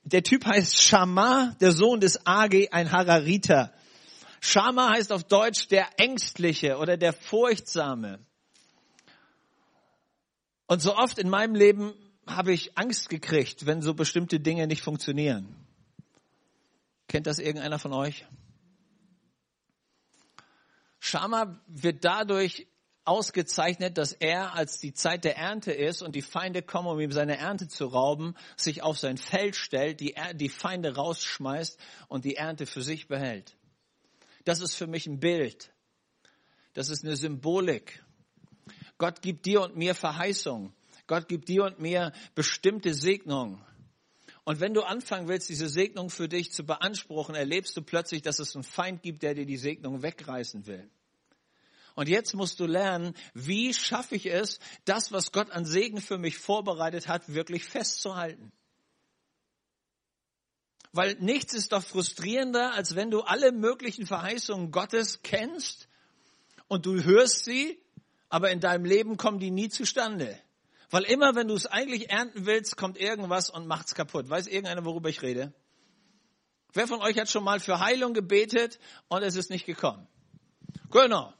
[0.04, 3.72] der Typ heißt Shama, der Sohn des Age, ein Harariter.
[4.40, 8.20] Shama heißt auf Deutsch der Ängstliche oder der Furchtsame.
[10.66, 11.92] Und so oft in meinem Leben
[12.36, 15.54] habe ich Angst gekriegt, wenn so bestimmte Dinge nicht funktionieren.
[17.08, 18.26] Kennt das irgendeiner von euch?
[21.00, 22.68] Shama wird dadurch
[23.04, 27.10] ausgezeichnet, dass er, als die Zeit der Ernte ist und die Feinde kommen, um ihm
[27.10, 32.36] seine Ernte zu rauben, sich auf sein Feld stellt, die, die Feinde rausschmeißt und die
[32.36, 33.56] Ernte für sich behält.
[34.44, 35.72] Das ist für mich ein Bild.
[36.74, 38.04] Das ist eine Symbolik.
[38.98, 40.72] Gott gibt dir und mir Verheißung.
[41.10, 43.60] Gott gibt dir und mir bestimmte Segnungen.
[44.44, 48.38] Und wenn du anfangen willst, diese Segnung für dich zu beanspruchen, erlebst du plötzlich, dass
[48.38, 50.88] es einen Feind gibt, der dir die Segnung wegreißen will.
[51.96, 56.16] Und jetzt musst du lernen, wie schaffe ich es, das, was Gott an Segen für
[56.16, 58.52] mich vorbereitet hat, wirklich festzuhalten.
[60.92, 65.88] Weil nichts ist doch frustrierender, als wenn du alle möglichen Verheißungen Gottes kennst
[66.68, 67.82] und du hörst sie,
[68.28, 70.40] aber in deinem Leben kommen die nie zustande.
[70.90, 74.28] Weil immer, wenn du es eigentlich ernten willst, kommt irgendwas und macht's kaputt.
[74.28, 75.52] Weiß irgendeiner, worüber ich rede?
[76.72, 80.06] Wer von euch hat schon mal für Heilung gebetet und es ist nicht gekommen?
[80.90, 81.32] Genau.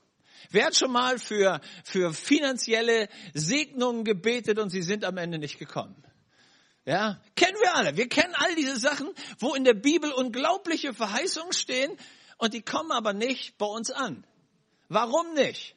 [0.50, 5.58] Wer hat schon mal für, für finanzielle Segnungen gebetet und sie sind am Ende nicht
[5.58, 6.02] gekommen?
[6.84, 7.96] Ja, kennen wir alle.
[7.96, 9.08] Wir kennen all diese Sachen,
[9.38, 11.92] wo in der Bibel unglaubliche Verheißungen stehen
[12.38, 14.26] und die kommen aber nicht bei uns an.
[14.88, 15.76] Warum nicht?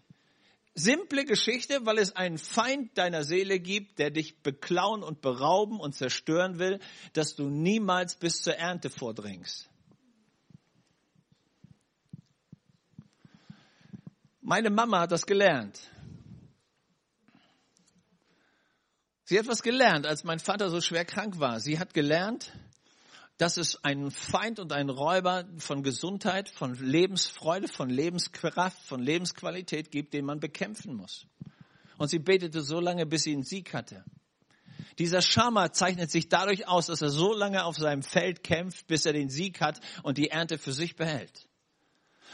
[0.75, 5.93] Simple Geschichte, weil es einen Feind deiner Seele gibt, der dich beklauen und berauben und
[5.93, 6.79] zerstören will,
[7.13, 9.69] dass du niemals bis zur Ernte vordringst.
[14.41, 15.79] Meine Mama hat das gelernt.
[19.25, 21.59] Sie hat was gelernt, als mein Vater so schwer krank war.
[21.59, 22.51] Sie hat gelernt,
[23.38, 29.91] dass es einen Feind und einen Räuber von Gesundheit, von Lebensfreude, von Lebenskraft, von Lebensqualität
[29.91, 31.26] gibt, den man bekämpfen muss.
[31.98, 34.04] Und sie betete so lange, bis sie einen Sieg hatte.
[35.00, 39.06] Dieser Schama zeichnet sich dadurch aus, dass er so lange auf seinem Feld kämpft, bis
[39.06, 41.48] er den Sieg hat und die Ernte für sich behält.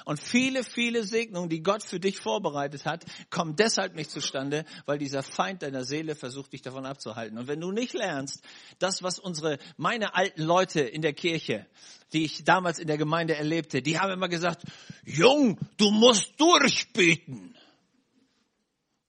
[0.05, 4.97] Und viele, viele Segnungen, die Gott für dich vorbereitet hat, kommen deshalb nicht zustande, weil
[4.97, 7.37] dieser Feind deiner Seele versucht, dich davon abzuhalten.
[7.37, 8.41] Und wenn du nicht lernst,
[8.79, 11.65] das, was unsere, meine alten Leute in der Kirche,
[12.13, 14.63] die ich damals in der Gemeinde erlebte, die haben immer gesagt,
[15.05, 17.55] Jung, du musst durchbeten.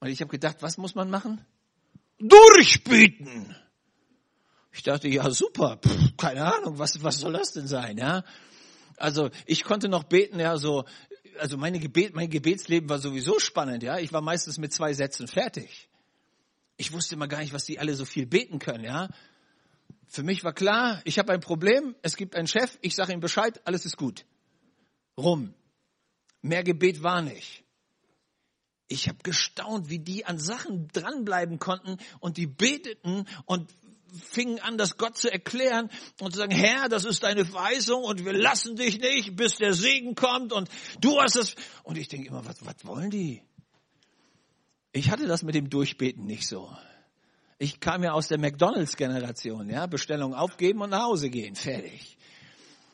[0.00, 1.44] Und ich habe gedacht, was muss man machen?
[2.18, 3.55] Durchbeten.
[4.72, 8.24] Ich dachte, ja super, Pff, keine Ahnung, was, was soll das denn sein, ja?
[9.00, 10.84] Also ich konnte noch beten, ja, so,
[11.38, 13.98] also meine Gebet, mein Gebetsleben war sowieso spannend, ja.
[13.98, 15.88] Ich war meistens mit zwei Sätzen fertig.
[16.76, 19.08] Ich wusste immer gar nicht, was die alle so viel beten können, ja.
[20.06, 23.20] Für mich war klar, ich habe ein Problem, es gibt einen Chef, ich sage ihm
[23.20, 24.26] Bescheid, alles ist gut.
[25.16, 25.54] Rum.
[26.42, 27.64] Mehr Gebet war nicht.
[28.86, 33.72] Ich habe gestaunt, wie die an Sachen dranbleiben konnten und die beteten und
[34.11, 38.25] fingen an, das Gott zu erklären und zu sagen, Herr, das ist deine Verheißung und
[38.25, 40.68] wir lassen dich nicht, bis der Segen kommt und
[41.01, 41.55] du hast es.
[41.83, 43.42] Und ich denke immer, was, was wollen die?
[44.92, 46.70] Ich hatte das mit dem Durchbeten nicht so.
[47.59, 52.16] Ich kam ja aus der McDonalds-Generation, ja, Bestellung aufgeben und nach Hause gehen, fertig.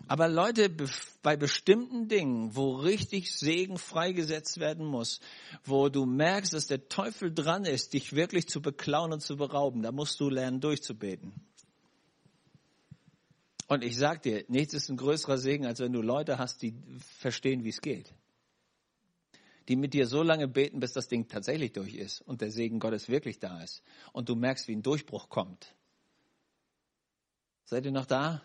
[0.08, 0.70] Aber Leute,
[1.22, 5.20] bei bestimmten Dingen, wo richtig Segen freigesetzt werden muss,
[5.64, 9.82] wo du merkst, dass der Teufel dran ist, dich wirklich zu beklauen und zu berauben,
[9.82, 11.32] da musst du lernen, durchzubeten.
[13.68, 16.74] Und ich sag dir, nichts ist ein größerer Segen, als wenn du Leute hast, die
[17.18, 18.14] verstehen, wie es geht.
[19.68, 22.78] Die mit dir so lange beten, bis das Ding tatsächlich durch ist und der Segen
[22.78, 23.82] Gottes wirklich da ist.
[24.12, 25.74] Und du merkst, wie ein Durchbruch kommt.
[27.64, 28.42] Seid ihr noch da?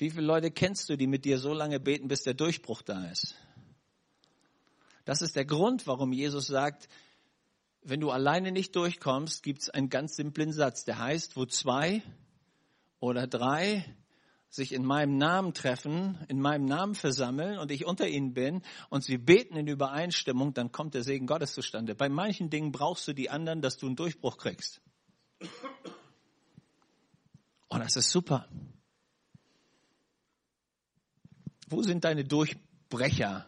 [0.00, 3.04] Wie viele Leute kennst du, die mit dir so lange beten, bis der Durchbruch da
[3.10, 3.34] ist?
[5.04, 6.88] Das ist der Grund, warum Jesus sagt,
[7.82, 12.02] wenn du alleine nicht durchkommst, gibt es einen ganz simplen Satz, der heißt, wo zwei
[12.98, 13.84] oder drei
[14.48, 19.04] sich in meinem Namen treffen, in meinem Namen versammeln und ich unter ihnen bin und
[19.04, 21.94] sie beten in Übereinstimmung, dann kommt der Segen Gottes zustande.
[21.94, 24.80] Bei manchen Dingen brauchst du die anderen, dass du einen Durchbruch kriegst.
[27.68, 28.48] Und das ist super.
[31.70, 33.46] Wo sind deine Durchbrecher?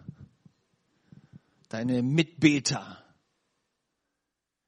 [1.69, 3.03] Deine Mitbeter?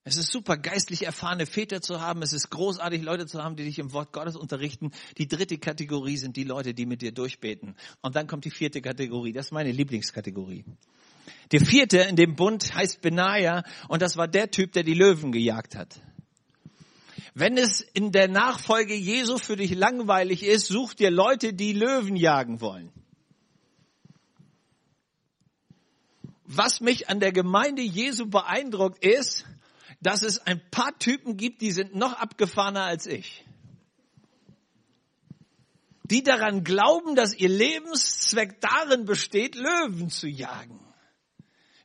[0.02, 2.20] Es ist super, geistlich erfahrene Väter zu haben.
[2.20, 4.90] Es ist großartig, Leute zu haben, die dich im Wort Gottes unterrichten.
[5.16, 7.76] Die dritte Kategorie sind die Leute, die mit dir durchbeten.
[8.02, 9.32] Und dann kommt die vierte Kategorie.
[9.32, 10.64] Das ist meine Lieblingskategorie.
[11.52, 15.32] Der vierte in dem Bund heißt Benaja und das war der Typ, der die Löwen
[15.32, 16.02] gejagt hat.
[17.32, 22.16] Wenn es in der Nachfolge Jesu für dich langweilig ist, such dir Leute, die Löwen
[22.16, 22.92] jagen wollen.
[26.44, 29.44] Was mich an der Gemeinde Jesu beeindruckt ist,
[30.00, 33.44] dass es ein paar Typen gibt, die sind noch abgefahrener als ich.
[36.04, 40.78] Die daran glauben, dass ihr Lebenszweck darin besteht, Löwen zu jagen.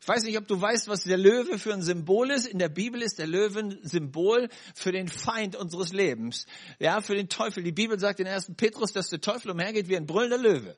[0.01, 2.47] Ich weiß nicht, ob du weißt, was der Löwe für ein Symbol ist.
[2.47, 6.47] In der Bibel ist der Löwe ein Symbol für den Feind unseres Lebens.
[6.79, 7.63] Ja, für den Teufel.
[7.63, 8.53] Die Bibel sagt in 1.
[8.57, 10.75] Petrus, dass der Teufel umhergeht wie ein brüllender Löwe.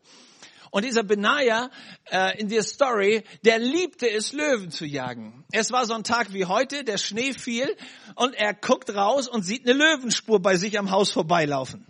[0.72, 1.70] Und dieser Benaja
[2.10, 5.44] äh, in der Story, der liebte es, Löwen zu jagen.
[5.52, 7.76] Es war so ein Tag wie heute, der Schnee fiel
[8.16, 11.86] und er guckt raus und sieht eine Löwenspur bei sich am Haus vorbeilaufen.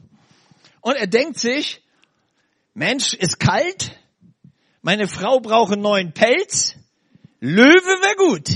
[0.81, 1.83] Und er denkt sich,
[2.73, 3.99] Mensch, ist kalt,
[4.81, 6.75] meine Frau braucht einen neuen Pelz,
[7.39, 8.49] Löwe wäre gut.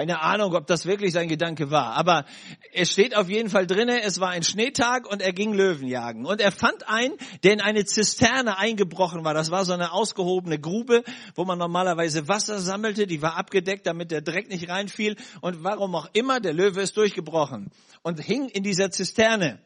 [0.00, 2.24] Keine Ahnung, ob das wirklich sein Gedanke war, aber
[2.72, 6.24] es steht auf jeden Fall drinne, es war ein Schneetag und er ging Löwen jagen.
[6.24, 9.34] Und er fand einen, der in eine Zisterne eingebrochen war.
[9.34, 14.10] Das war so eine ausgehobene Grube, wo man normalerweise Wasser sammelte, die war abgedeckt, damit
[14.10, 15.16] der Dreck nicht reinfiel.
[15.42, 19.60] Und warum auch immer, der Löwe ist durchgebrochen und hing in dieser Zisterne.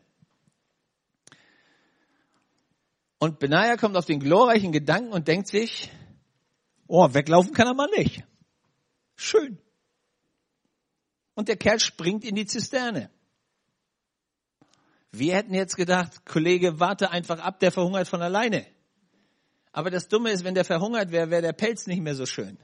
[3.21, 5.93] Und Benaja kommt auf den glorreichen Gedanken und denkt sich,
[6.89, 8.25] Oh, weglaufen kann er mal nicht.
[9.15, 9.61] Schön.
[11.35, 13.11] Und der Kerl springt in die Zisterne.
[15.11, 18.67] Wir hätten jetzt gedacht, Kollege, warte einfach ab, der verhungert von alleine.
[19.73, 22.59] Aber das Dumme ist, wenn der verhungert wäre, wäre der Pelz nicht mehr so schön.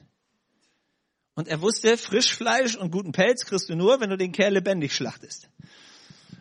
[1.34, 4.94] Und er wusste, Frischfleisch und guten Pelz kriegst du nur, wenn du den Kerl lebendig
[4.94, 5.48] schlachtest.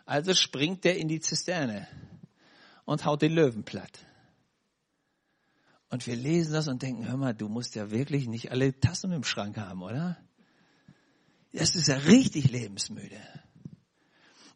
[0.05, 1.87] Also springt der in die Zisterne
[2.85, 4.05] und haut den Löwen platt.
[5.89, 9.11] Und wir lesen das und denken, hör mal, du musst ja wirklich nicht alle Tassen
[9.11, 10.17] im Schrank haben, oder?
[11.51, 13.19] Das ist ja richtig lebensmüde.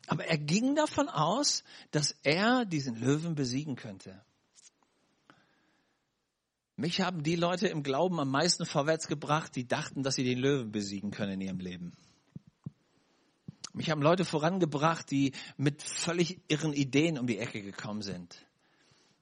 [0.08, 4.22] Aber er ging davon aus, dass er diesen Löwen besiegen könnte.
[6.76, 10.40] Mich haben die Leute im Glauben am meisten vorwärts gebracht, die dachten, dass sie den
[10.40, 11.94] Löwen besiegen können in ihrem Leben.
[13.74, 18.46] Mich haben Leute vorangebracht, die mit völlig irren Ideen um die Ecke gekommen sind.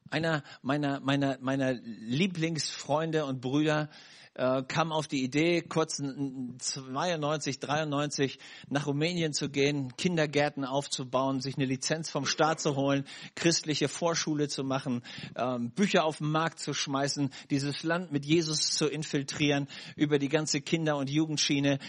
[0.10, 3.90] Einer meiner, meiner, meiner Lieblingsfreunde und Brüder
[4.36, 8.40] äh, kam auf die Idee, kurz 92, 93
[8.70, 14.48] nach Rumänien zu gehen, Kindergärten aufzubauen, sich eine Lizenz vom Staat zu holen, christliche Vorschule
[14.48, 15.04] zu machen,
[15.36, 20.30] ähm, Bücher auf den Markt zu schmeißen, dieses Land mit Jesus zu infiltrieren über die
[20.30, 21.80] ganze Kinder- und Jugendschiene.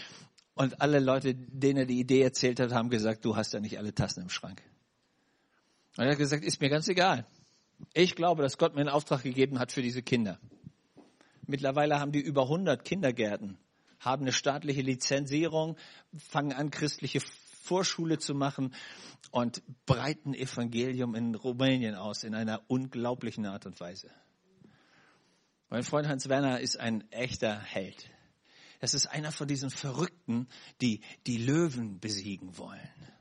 [0.55, 3.79] Und alle Leute, denen er die Idee erzählt hat, haben gesagt, du hast ja nicht
[3.79, 4.61] alle Tassen im Schrank.
[5.97, 7.25] Und er hat gesagt, ist mir ganz egal.
[7.93, 10.39] Ich glaube, dass Gott mir einen Auftrag gegeben hat für diese Kinder.
[11.45, 13.57] Mittlerweile haben die über 100 Kindergärten,
[13.99, 15.77] haben eine staatliche Lizenzierung,
[16.17, 17.21] fangen an, christliche
[17.63, 18.73] Vorschule zu machen
[19.31, 24.09] und breiten Evangelium in Rumänien aus in einer unglaublichen Art und Weise.
[25.69, 28.09] Mein Freund Hans Werner ist ein echter Held.
[28.79, 30.47] Das ist einer von diesen Verrückten,
[30.81, 33.12] die die Löwen besiegen wollen.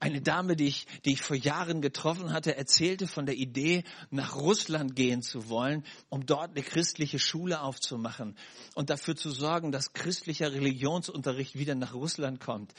[0.00, 4.36] Eine Dame, die ich, die ich vor Jahren getroffen hatte, erzählte von der Idee, nach
[4.36, 8.36] Russland gehen zu wollen, um dort eine christliche Schule aufzumachen
[8.74, 12.74] und dafür zu sorgen, dass christlicher Religionsunterricht wieder nach Russland kommt.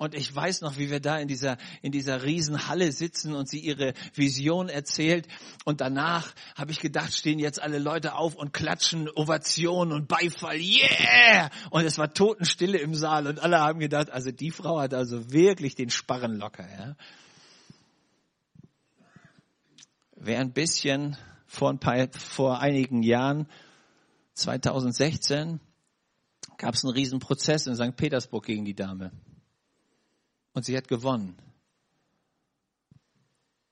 [0.00, 3.58] Und ich weiß noch, wie wir da in dieser, in dieser Riesenhalle sitzen und sie
[3.58, 5.28] ihre Vision erzählt.
[5.66, 10.56] Und danach habe ich gedacht, stehen jetzt alle Leute auf und klatschen Ovation und Beifall.
[10.56, 11.50] Yeah!
[11.68, 15.32] Und es war Totenstille im Saal und alle haben gedacht, also die Frau hat also
[15.32, 16.96] wirklich den Sparren locker, ja.
[20.16, 23.48] Wer ein bisschen vor ein paar, vor einigen Jahren,
[24.34, 25.60] 2016,
[26.58, 27.96] gab es einen Riesenprozess in St.
[27.96, 29.12] Petersburg gegen die Dame.
[30.52, 31.36] Und sie hat gewonnen.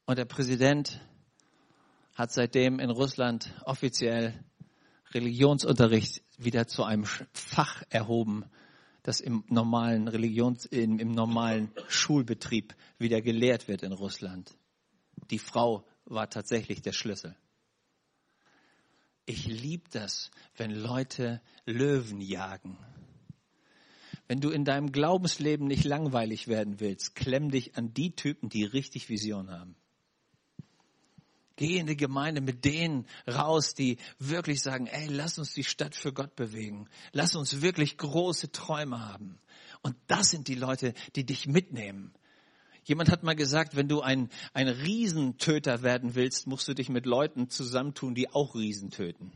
[0.06, 1.00] Und der Präsident
[2.14, 4.42] hat seitdem in Russland offiziell
[5.12, 8.44] Religionsunterricht wieder zu einem Fach erhoben,
[9.08, 14.54] das im normalen Religions, im, im normalen Schulbetrieb wieder gelehrt wird in Russland.
[15.30, 17.34] Die Frau war tatsächlich der Schlüssel.
[19.24, 22.76] Ich liebe das, wenn Leute Löwen jagen.
[24.26, 28.64] Wenn du in deinem Glaubensleben nicht langweilig werden willst, klemm dich an die Typen, die
[28.64, 29.74] richtig Vision haben.
[31.58, 35.96] Geh in die Gemeinde mit denen raus, die wirklich sagen, ey, lass uns die Stadt
[35.96, 36.88] für Gott bewegen.
[37.10, 39.40] Lass uns wirklich große Träume haben.
[39.82, 42.14] Und das sind die Leute, die dich mitnehmen.
[42.84, 47.06] Jemand hat mal gesagt, wenn du ein, ein Riesentöter werden willst, musst du dich mit
[47.06, 49.32] Leuten zusammentun, die auch Riesen töten.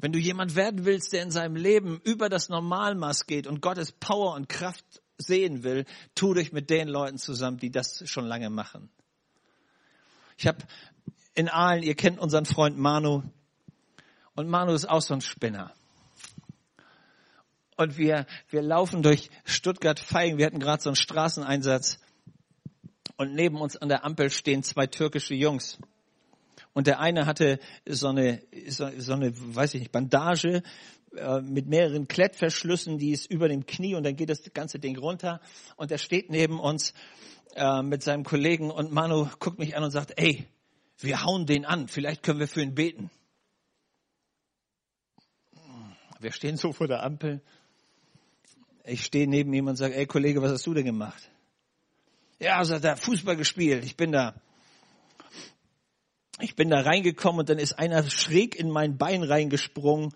[0.00, 3.92] Wenn du jemand werden willst, der in seinem Leben über das Normalmaß geht und Gottes
[3.92, 4.84] Power und Kraft
[5.18, 5.84] sehen will,
[6.16, 8.90] tu dich mit den Leuten zusammen, die das schon lange machen.
[10.40, 10.56] Ich habe
[11.34, 13.22] in Aalen, ihr kennt unseren Freund Manu,
[14.34, 15.74] und Manu ist auch so ein Spinner.
[17.76, 20.38] Und wir, wir laufen durch Stuttgart-Feigen.
[20.38, 21.98] Wir hatten gerade so einen Straßeneinsatz.
[23.18, 25.76] Und neben uns an der Ampel stehen zwei türkische Jungs.
[26.72, 30.62] Und der eine hatte so eine, so, so eine, weiß ich nicht, Bandage
[31.16, 34.96] äh, mit mehreren Klettverschlüssen, die ist über dem Knie und dann geht das ganze Ding
[34.96, 35.40] runter.
[35.76, 36.94] Und er steht neben uns
[37.56, 40.46] äh, mit seinem Kollegen und Manu guckt mich an und sagt, ey,
[40.98, 43.10] wir hauen den an, vielleicht können wir für ihn beten.
[46.20, 47.40] Wir stehen so vor der Ampel.
[48.84, 51.30] Ich stehe neben ihm und sage, ey Kollege, was hast du denn gemacht?
[52.38, 54.34] Ja, sagt er, Fußball gespielt, ich bin da
[56.42, 60.14] ich bin da reingekommen und dann ist einer schräg in mein Bein reingesprungen.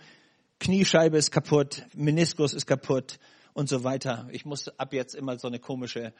[0.65, 3.19] Kniescheibe ist kaputt, Meniskus ist kaputt
[3.53, 4.27] und so weiter.
[4.31, 6.15] Ich muss ab jetzt immer so eine komische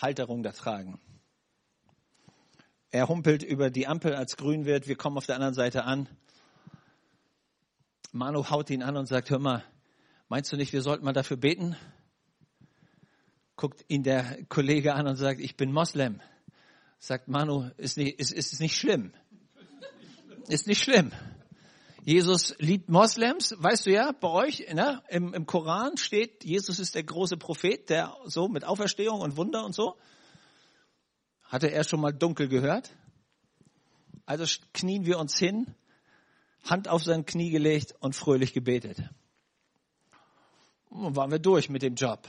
[0.00, 0.98] Halterung da tragen.
[2.90, 4.88] Er humpelt über die Ampel, als grün wird.
[4.88, 6.08] Wir kommen auf der anderen Seite an.
[8.12, 9.62] Manu haut ihn an und sagt, hör mal,
[10.30, 11.76] meinst du nicht, wir sollten mal dafür beten?
[13.56, 16.22] Guckt ihn der Kollege an und sagt, ich bin Moslem.
[16.98, 19.12] Sagt Manu, ist nicht, ist, ist nicht schlimm.
[20.48, 21.12] Ist nicht schlimm.
[22.06, 26.94] Jesus liebt Moslems, weißt du ja, bei euch ne, im, im Koran steht, Jesus ist
[26.94, 29.96] der große Prophet, der so mit Auferstehung und Wunder und so.
[31.42, 32.92] Hatte er schon mal dunkel gehört?
[34.24, 35.74] Also knien wir uns hin,
[36.62, 39.02] Hand auf sein Knie gelegt und fröhlich gebetet.
[40.90, 42.28] Und waren wir durch mit dem Job.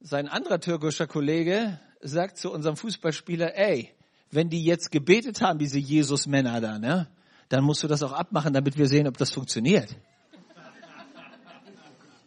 [0.00, 3.94] Sein anderer türkischer Kollege sagt zu unserem Fußballspieler, ey,
[4.32, 7.08] wenn die jetzt gebetet haben, diese Jesus-Männer da, ne,
[7.52, 9.94] dann musst du das auch abmachen, damit wir sehen, ob das funktioniert.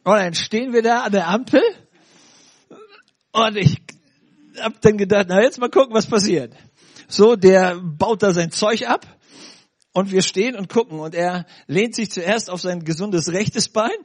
[0.03, 1.63] Und dann stehen wir da an der Ampel
[3.31, 3.81] und ich
[4.61, 6.53] hab dann gedacht, na jetzt mal gucken, was passiert.
[7.07, 9.07] So, der baut da sein Zeug ab
[9.93, 13.97] und wir stehen und gucken und er lehnt sich zuerst auf sein gesundes rechtes Bein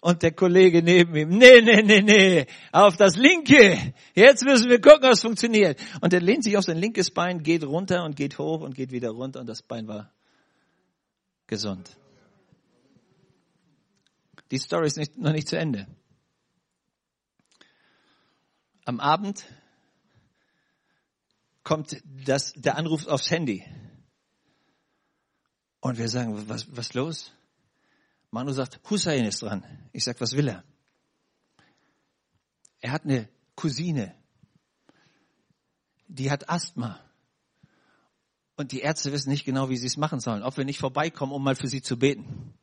[0.00, 3.94] und der Kollege neben ihm, nee, nee, nee, nee, auf das linke.
[4.14, 5.80] Jetzt müssen wir gucken, was funktioniert.
[6.00, 8.90] Und er lehnt sich auf sein linkes Bein, geht runter und geht hoch und geht
[8.90, 10.15] wieder runter und das Bein war
[11.46, 11.96] gesund.
[14.50, 15.86] Die Story ist nicht, noch nicht zu Ende.
[18.84, 19.44] Am Abend
[21.64, 23.64] kommt das, der Anruf aufs Handy.
[25.80, 27.32] Und wir sagen, was, was los?
[28.30, 29.64] Manu sagt, Hussein ist dran.
[29.92, 30.64] Ich sag, was will er?
[32.80, 34.14] Er hat eine Cousine,
[36.06, 37.05] die hat Asthma.
[38.56, 40.42] Und die Ärzte wissen nicht genau, wie sie es machen sollen.
[40.42, 42.54] Ob wir nicht vorbeikommen, um mal für sie zu beten.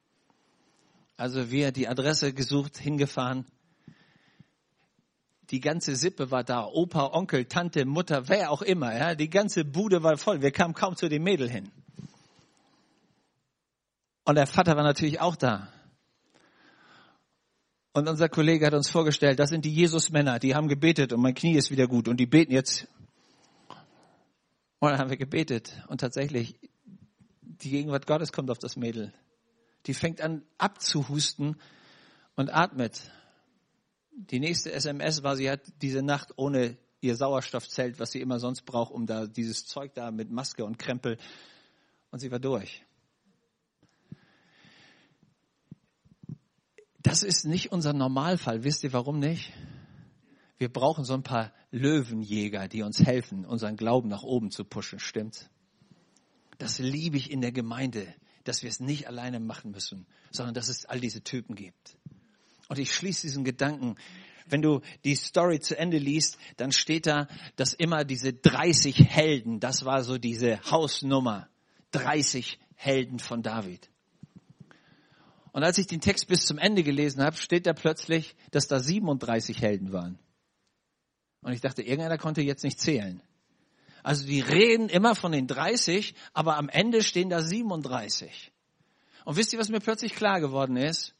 [1.17, 3.45] Also wir die Adresse gesucht, hingefahren.
[5.51, 6.65] Die ganze Sippe war da.
[6.65, 8.95] Opa, Onkel, Tante, Mutter, wer auch immer.
[8.95, 10.41] Ja, die ganze Bude war voll.
[10.41, 11.71] Wir kamen kaum zu dem Mädel hin.
[14.25, 15.67] Und der Vater war natürlich auch da.
[17.93, 21.35] Und unser Kollege hat uns vorgestellt, das sind die Jesus-Männer, die haben gebetet und mein
[21.35, 22.87] Knie ist wieder gut und die beten jetzt.
[24.83, 26.59] Und dann haben wir gebetet und tatsächlich,
[27.41, 29.13] die Gegenwart Gottes kommt auf das Mädel.
[29.85, 31.55] Die fängt an abzuhusten
[32.35, 33.09] und atmet.
[34.11, 38.63] Die nächste SMS war, sie hat diese Nacht ohne ihr Sauerstoffzelt, was sie immer sonst
[38.63, 41.17] braucht, um da dieses Zeug da mit Maske und Krempel.
[42.11, 42.83] Und sie war durch.
[47.01, 48.65] Das ist nicht unser Normalfall.
[48.65, 49.53] Wisst ihr warum nicht?
[50.57, 54.99] Wir brauchen so ein paar Löwenjäger, die uns helfen, unseren Glauben nach oben zu pushen.
[54.99, 55.49] Stimmt's?
[56.59, 58.05] Das liebe ich in der Gemeinde,
[58.43, 61.97] dass wir es nicht alleine machen müssen, sondern dass es all diese Typen gibt.
[62.69, 63.95] Und ich schließe diesen Gedanken.
[64.45, 69.59] Wenn du die Story zu Ende liest, dann steht da, dass immer diese 30 Helden,
[69.59, 71.49] das war so diese Hausnummer,
[71.91, 73.89] 30 Helden von David.
[75.53, 78.79] Und als ich den Text bis zum Ende gelesen habe, steht da plötzlich, dass da
[78.79, 80.19] 37 Helden waren.
[81.43, 83.21] Und ich dachte, irgendeiner konnte jetzt nicht zählen.
[84.01, 88.51] Also die reden immer von den 30, aber am Ende stehen da 37.
[89.25, 91.15] Und wisst ihr, was mir plötzlich klar geworden ist?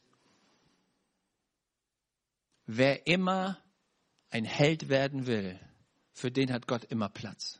[2.66, 3.58] Wer immer
[4.30, 5.58] ein Held werden will,
[6.12, 7.58] für den hat Gott immer Platz.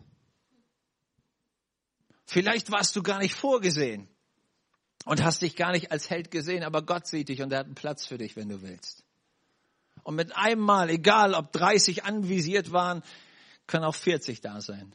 [2.26, 4.08] Vielleicht warst du gar nicht vorgesehen
[5.04, 7.66] und hast dich gar nicht als Held gesehen, aber Gott sieht dich und er hat
[7.66, 9.03] einen Platz für dich, wenn du willst.
[10.03, 13.03] Und mit einem Mal, egal ob 30 anvisiert waren,
[13.66, 14.95] können auch 40 da sein.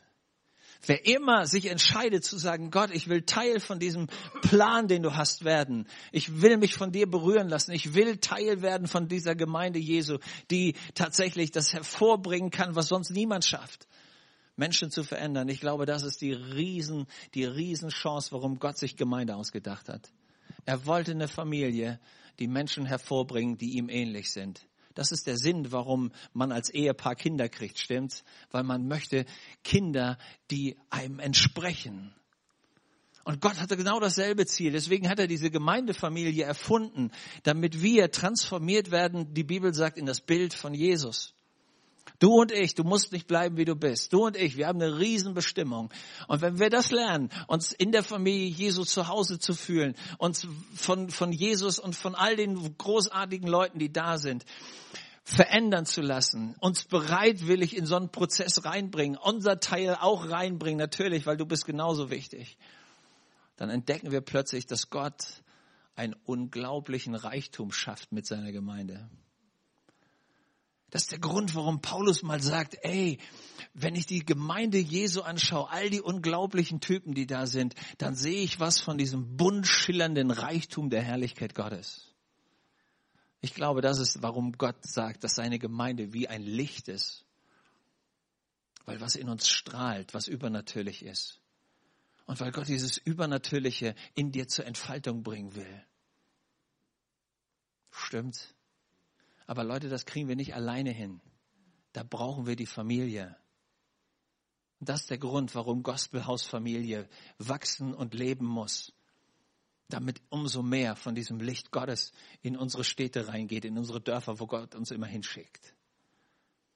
[0.85, 4.07] Wer immer sich entscheidet zu sagen, Gott, ich will Teil von diesem
[4.41, 5.87] Plan, den du hast werden.
[6.11, 7.71] Ich will mich von dir berühren lassen.
[7.73, 10.19] Ich will Teil werden von dieser Gemeinde Jesu,
[10.51, 13.87] die tatsächlich das hervorbringen kann, was sonst niemand schafft.
[14.55, 15.49] Menschen zu verändern.
[15.49, 20.11] Ich glaube, das ist die Riesen, die Riesenchance, warum Gott sich Gemeinde ausgedacht hat.
[20.65, 21.99] Er wollte eine Familie,
[22.39, 24.65] die Menschen hervorbringen, die ihm ähnlich sind.
[24.99, 28.25] Das ist der Sinn, warum man als Ehepaar Kinder kriegt, stimmt's?
[28.51, 29.25] Weil man möchte
[29.63, 30.17] Kinder,
[30.51, 32.13] die einem entsprechen.
[33.23, 34.73] Und Gott hatte genau dasselbe Ziel.
[34.73, 37.11] Deswegen hat er diese Gemeindefamilie erfunden,
[37.43, 41.33] damit wir transformiert werden, die Bibel sagt, in das Bild von Jesus.
[42.17, 44.11] Du und ich, du musst nicht bleiben, wie du bist.
[44.13, 45.91] Du und ich, wir haben eine Riesenbestimmung.
[46.27, 50.47] Und wenn wir das lernen, uns in der Familie Jesu zu Hause zu fühlen, uns
[50.73, 54.45] von, von Jesus und von all den großartigen Leuten, die da sind,
[55.23, 61.27] verändern zu lassen, uns bereitwillig in so einen Prozess reinbringen, unser Teil auch reinbringen, natürlich,
[61.27, 62.57] weil du bist genauso wichtig,
[63.55, 65.43] dann entdecken wir plötzlich, dass Gott
[65.95, 69.09] einen unglaublichen Reichtum schafft mit seiner Gemeinde.
[70.89, 73.19] Das ist der Grund, warum Paulus mal sagt, ey,
[73.73, 78.41] wenn ich die Gemeinde Jesu anschaue, all die unglaublichen Typen, die da sind, dann sehe
[78.41, 82.09] ich was von diesem bunt schillernden Reichtum der Herrlichkeit Gottes.
[83.41, 87.25] Ich glaube, das ist, warum Gott sagt, dass seine Gemeinde wie ein Licht ist.
[88.85, 91.39] Weil was in uns strahlt, was übernatürlich ist.
[92.25, 95.83] Und weil Gott dieses Übernatürliche in dir zur Entfaltung bringen will.
[97.91, 98.53] Stimmt's?
[99.49, 101.21] Aber Leute, das kriegen wir nicht alleine hin.
[101.93, 103.35] Da brauchen wir die Familie.
[104.79, 108.93] Und das ist der Grund, warum Gospelhausfamilie wachsen und leben muss.
[109.87, 112.11] Damit umso mehr von diesem Licht Gottes
[112.43, 115.73] in unsere Städte reingeht, in unsere Dörfer, wo Gott uns immer hinschickt.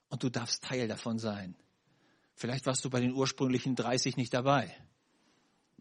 [0.09, 1.55] Und du darfst Teil davon sein.
[2.33, 4.75] Vielleicht warst du bei den ursprünglichen 30 nicht dabei.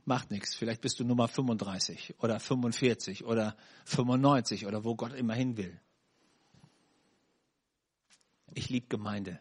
[0.04, 0.54] Macht nichts.
[0.54, 5.80] Vielleicht bist du Nummer 35 oder 45 oder 95 oder wo Gott immer hin will.
[8.54, 9.38] Ich liebe Gemeinde.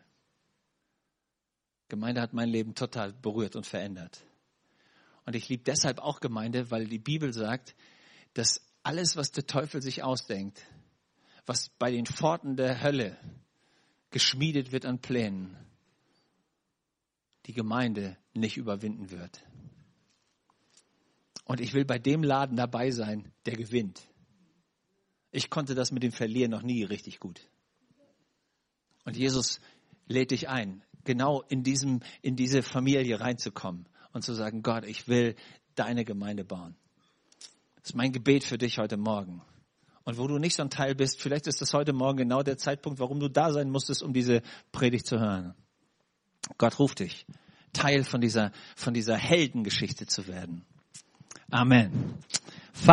[1.90, 4.24] Gemeinde hat mein Leben total berührt und verändert.
[5.26, 7.76] Und ich liebe deshalb auch Gemeinde, weil die Bibel sagt,
[8.34, 10.66] dass alles, was der Teufel sich ausdenkt,
[11.46, 13.18] was bei den Pforten der Hölle
[14.10, 15.58] geschmiedet wird an Plänen,
[17.46, 19.44] die Gemeinde nicht überwinden wird.
[21.44, 24.08] Und ich will bei dem Laden dabei sein, der gewinnt.
[25.32, 27.51] Ich konnte das mit dem Verlieren noch nie richtig gut.
[29.06, 29.60] Und Jesus
[30.08, 35.08] lädt dich ein, genau in diesem, in diese Familie reinzukommen und zu sagen, Gott, ich
[35.08, 35.36] will
[35.76, 36.76] deine Gemeinde bauen.
[37.76, 39.42] Das ist mein Gebet für dich heute Morgen.
[40.04, 42.58] Und wo du nicht so ein Teil bist, vielleicht ist das heute Morgen genau der
[42.58, 44.42] Zeitpunkt, warum du da sein musstest, um diese
[44.72, 45.54] Predigt zu hören.
[46.58, 47.26] Gott ruft dich,
[47.74, 50.66] Teil von dieser, von dieser Heldengeschichte zu werden.
[51.52, 52.16] Amen.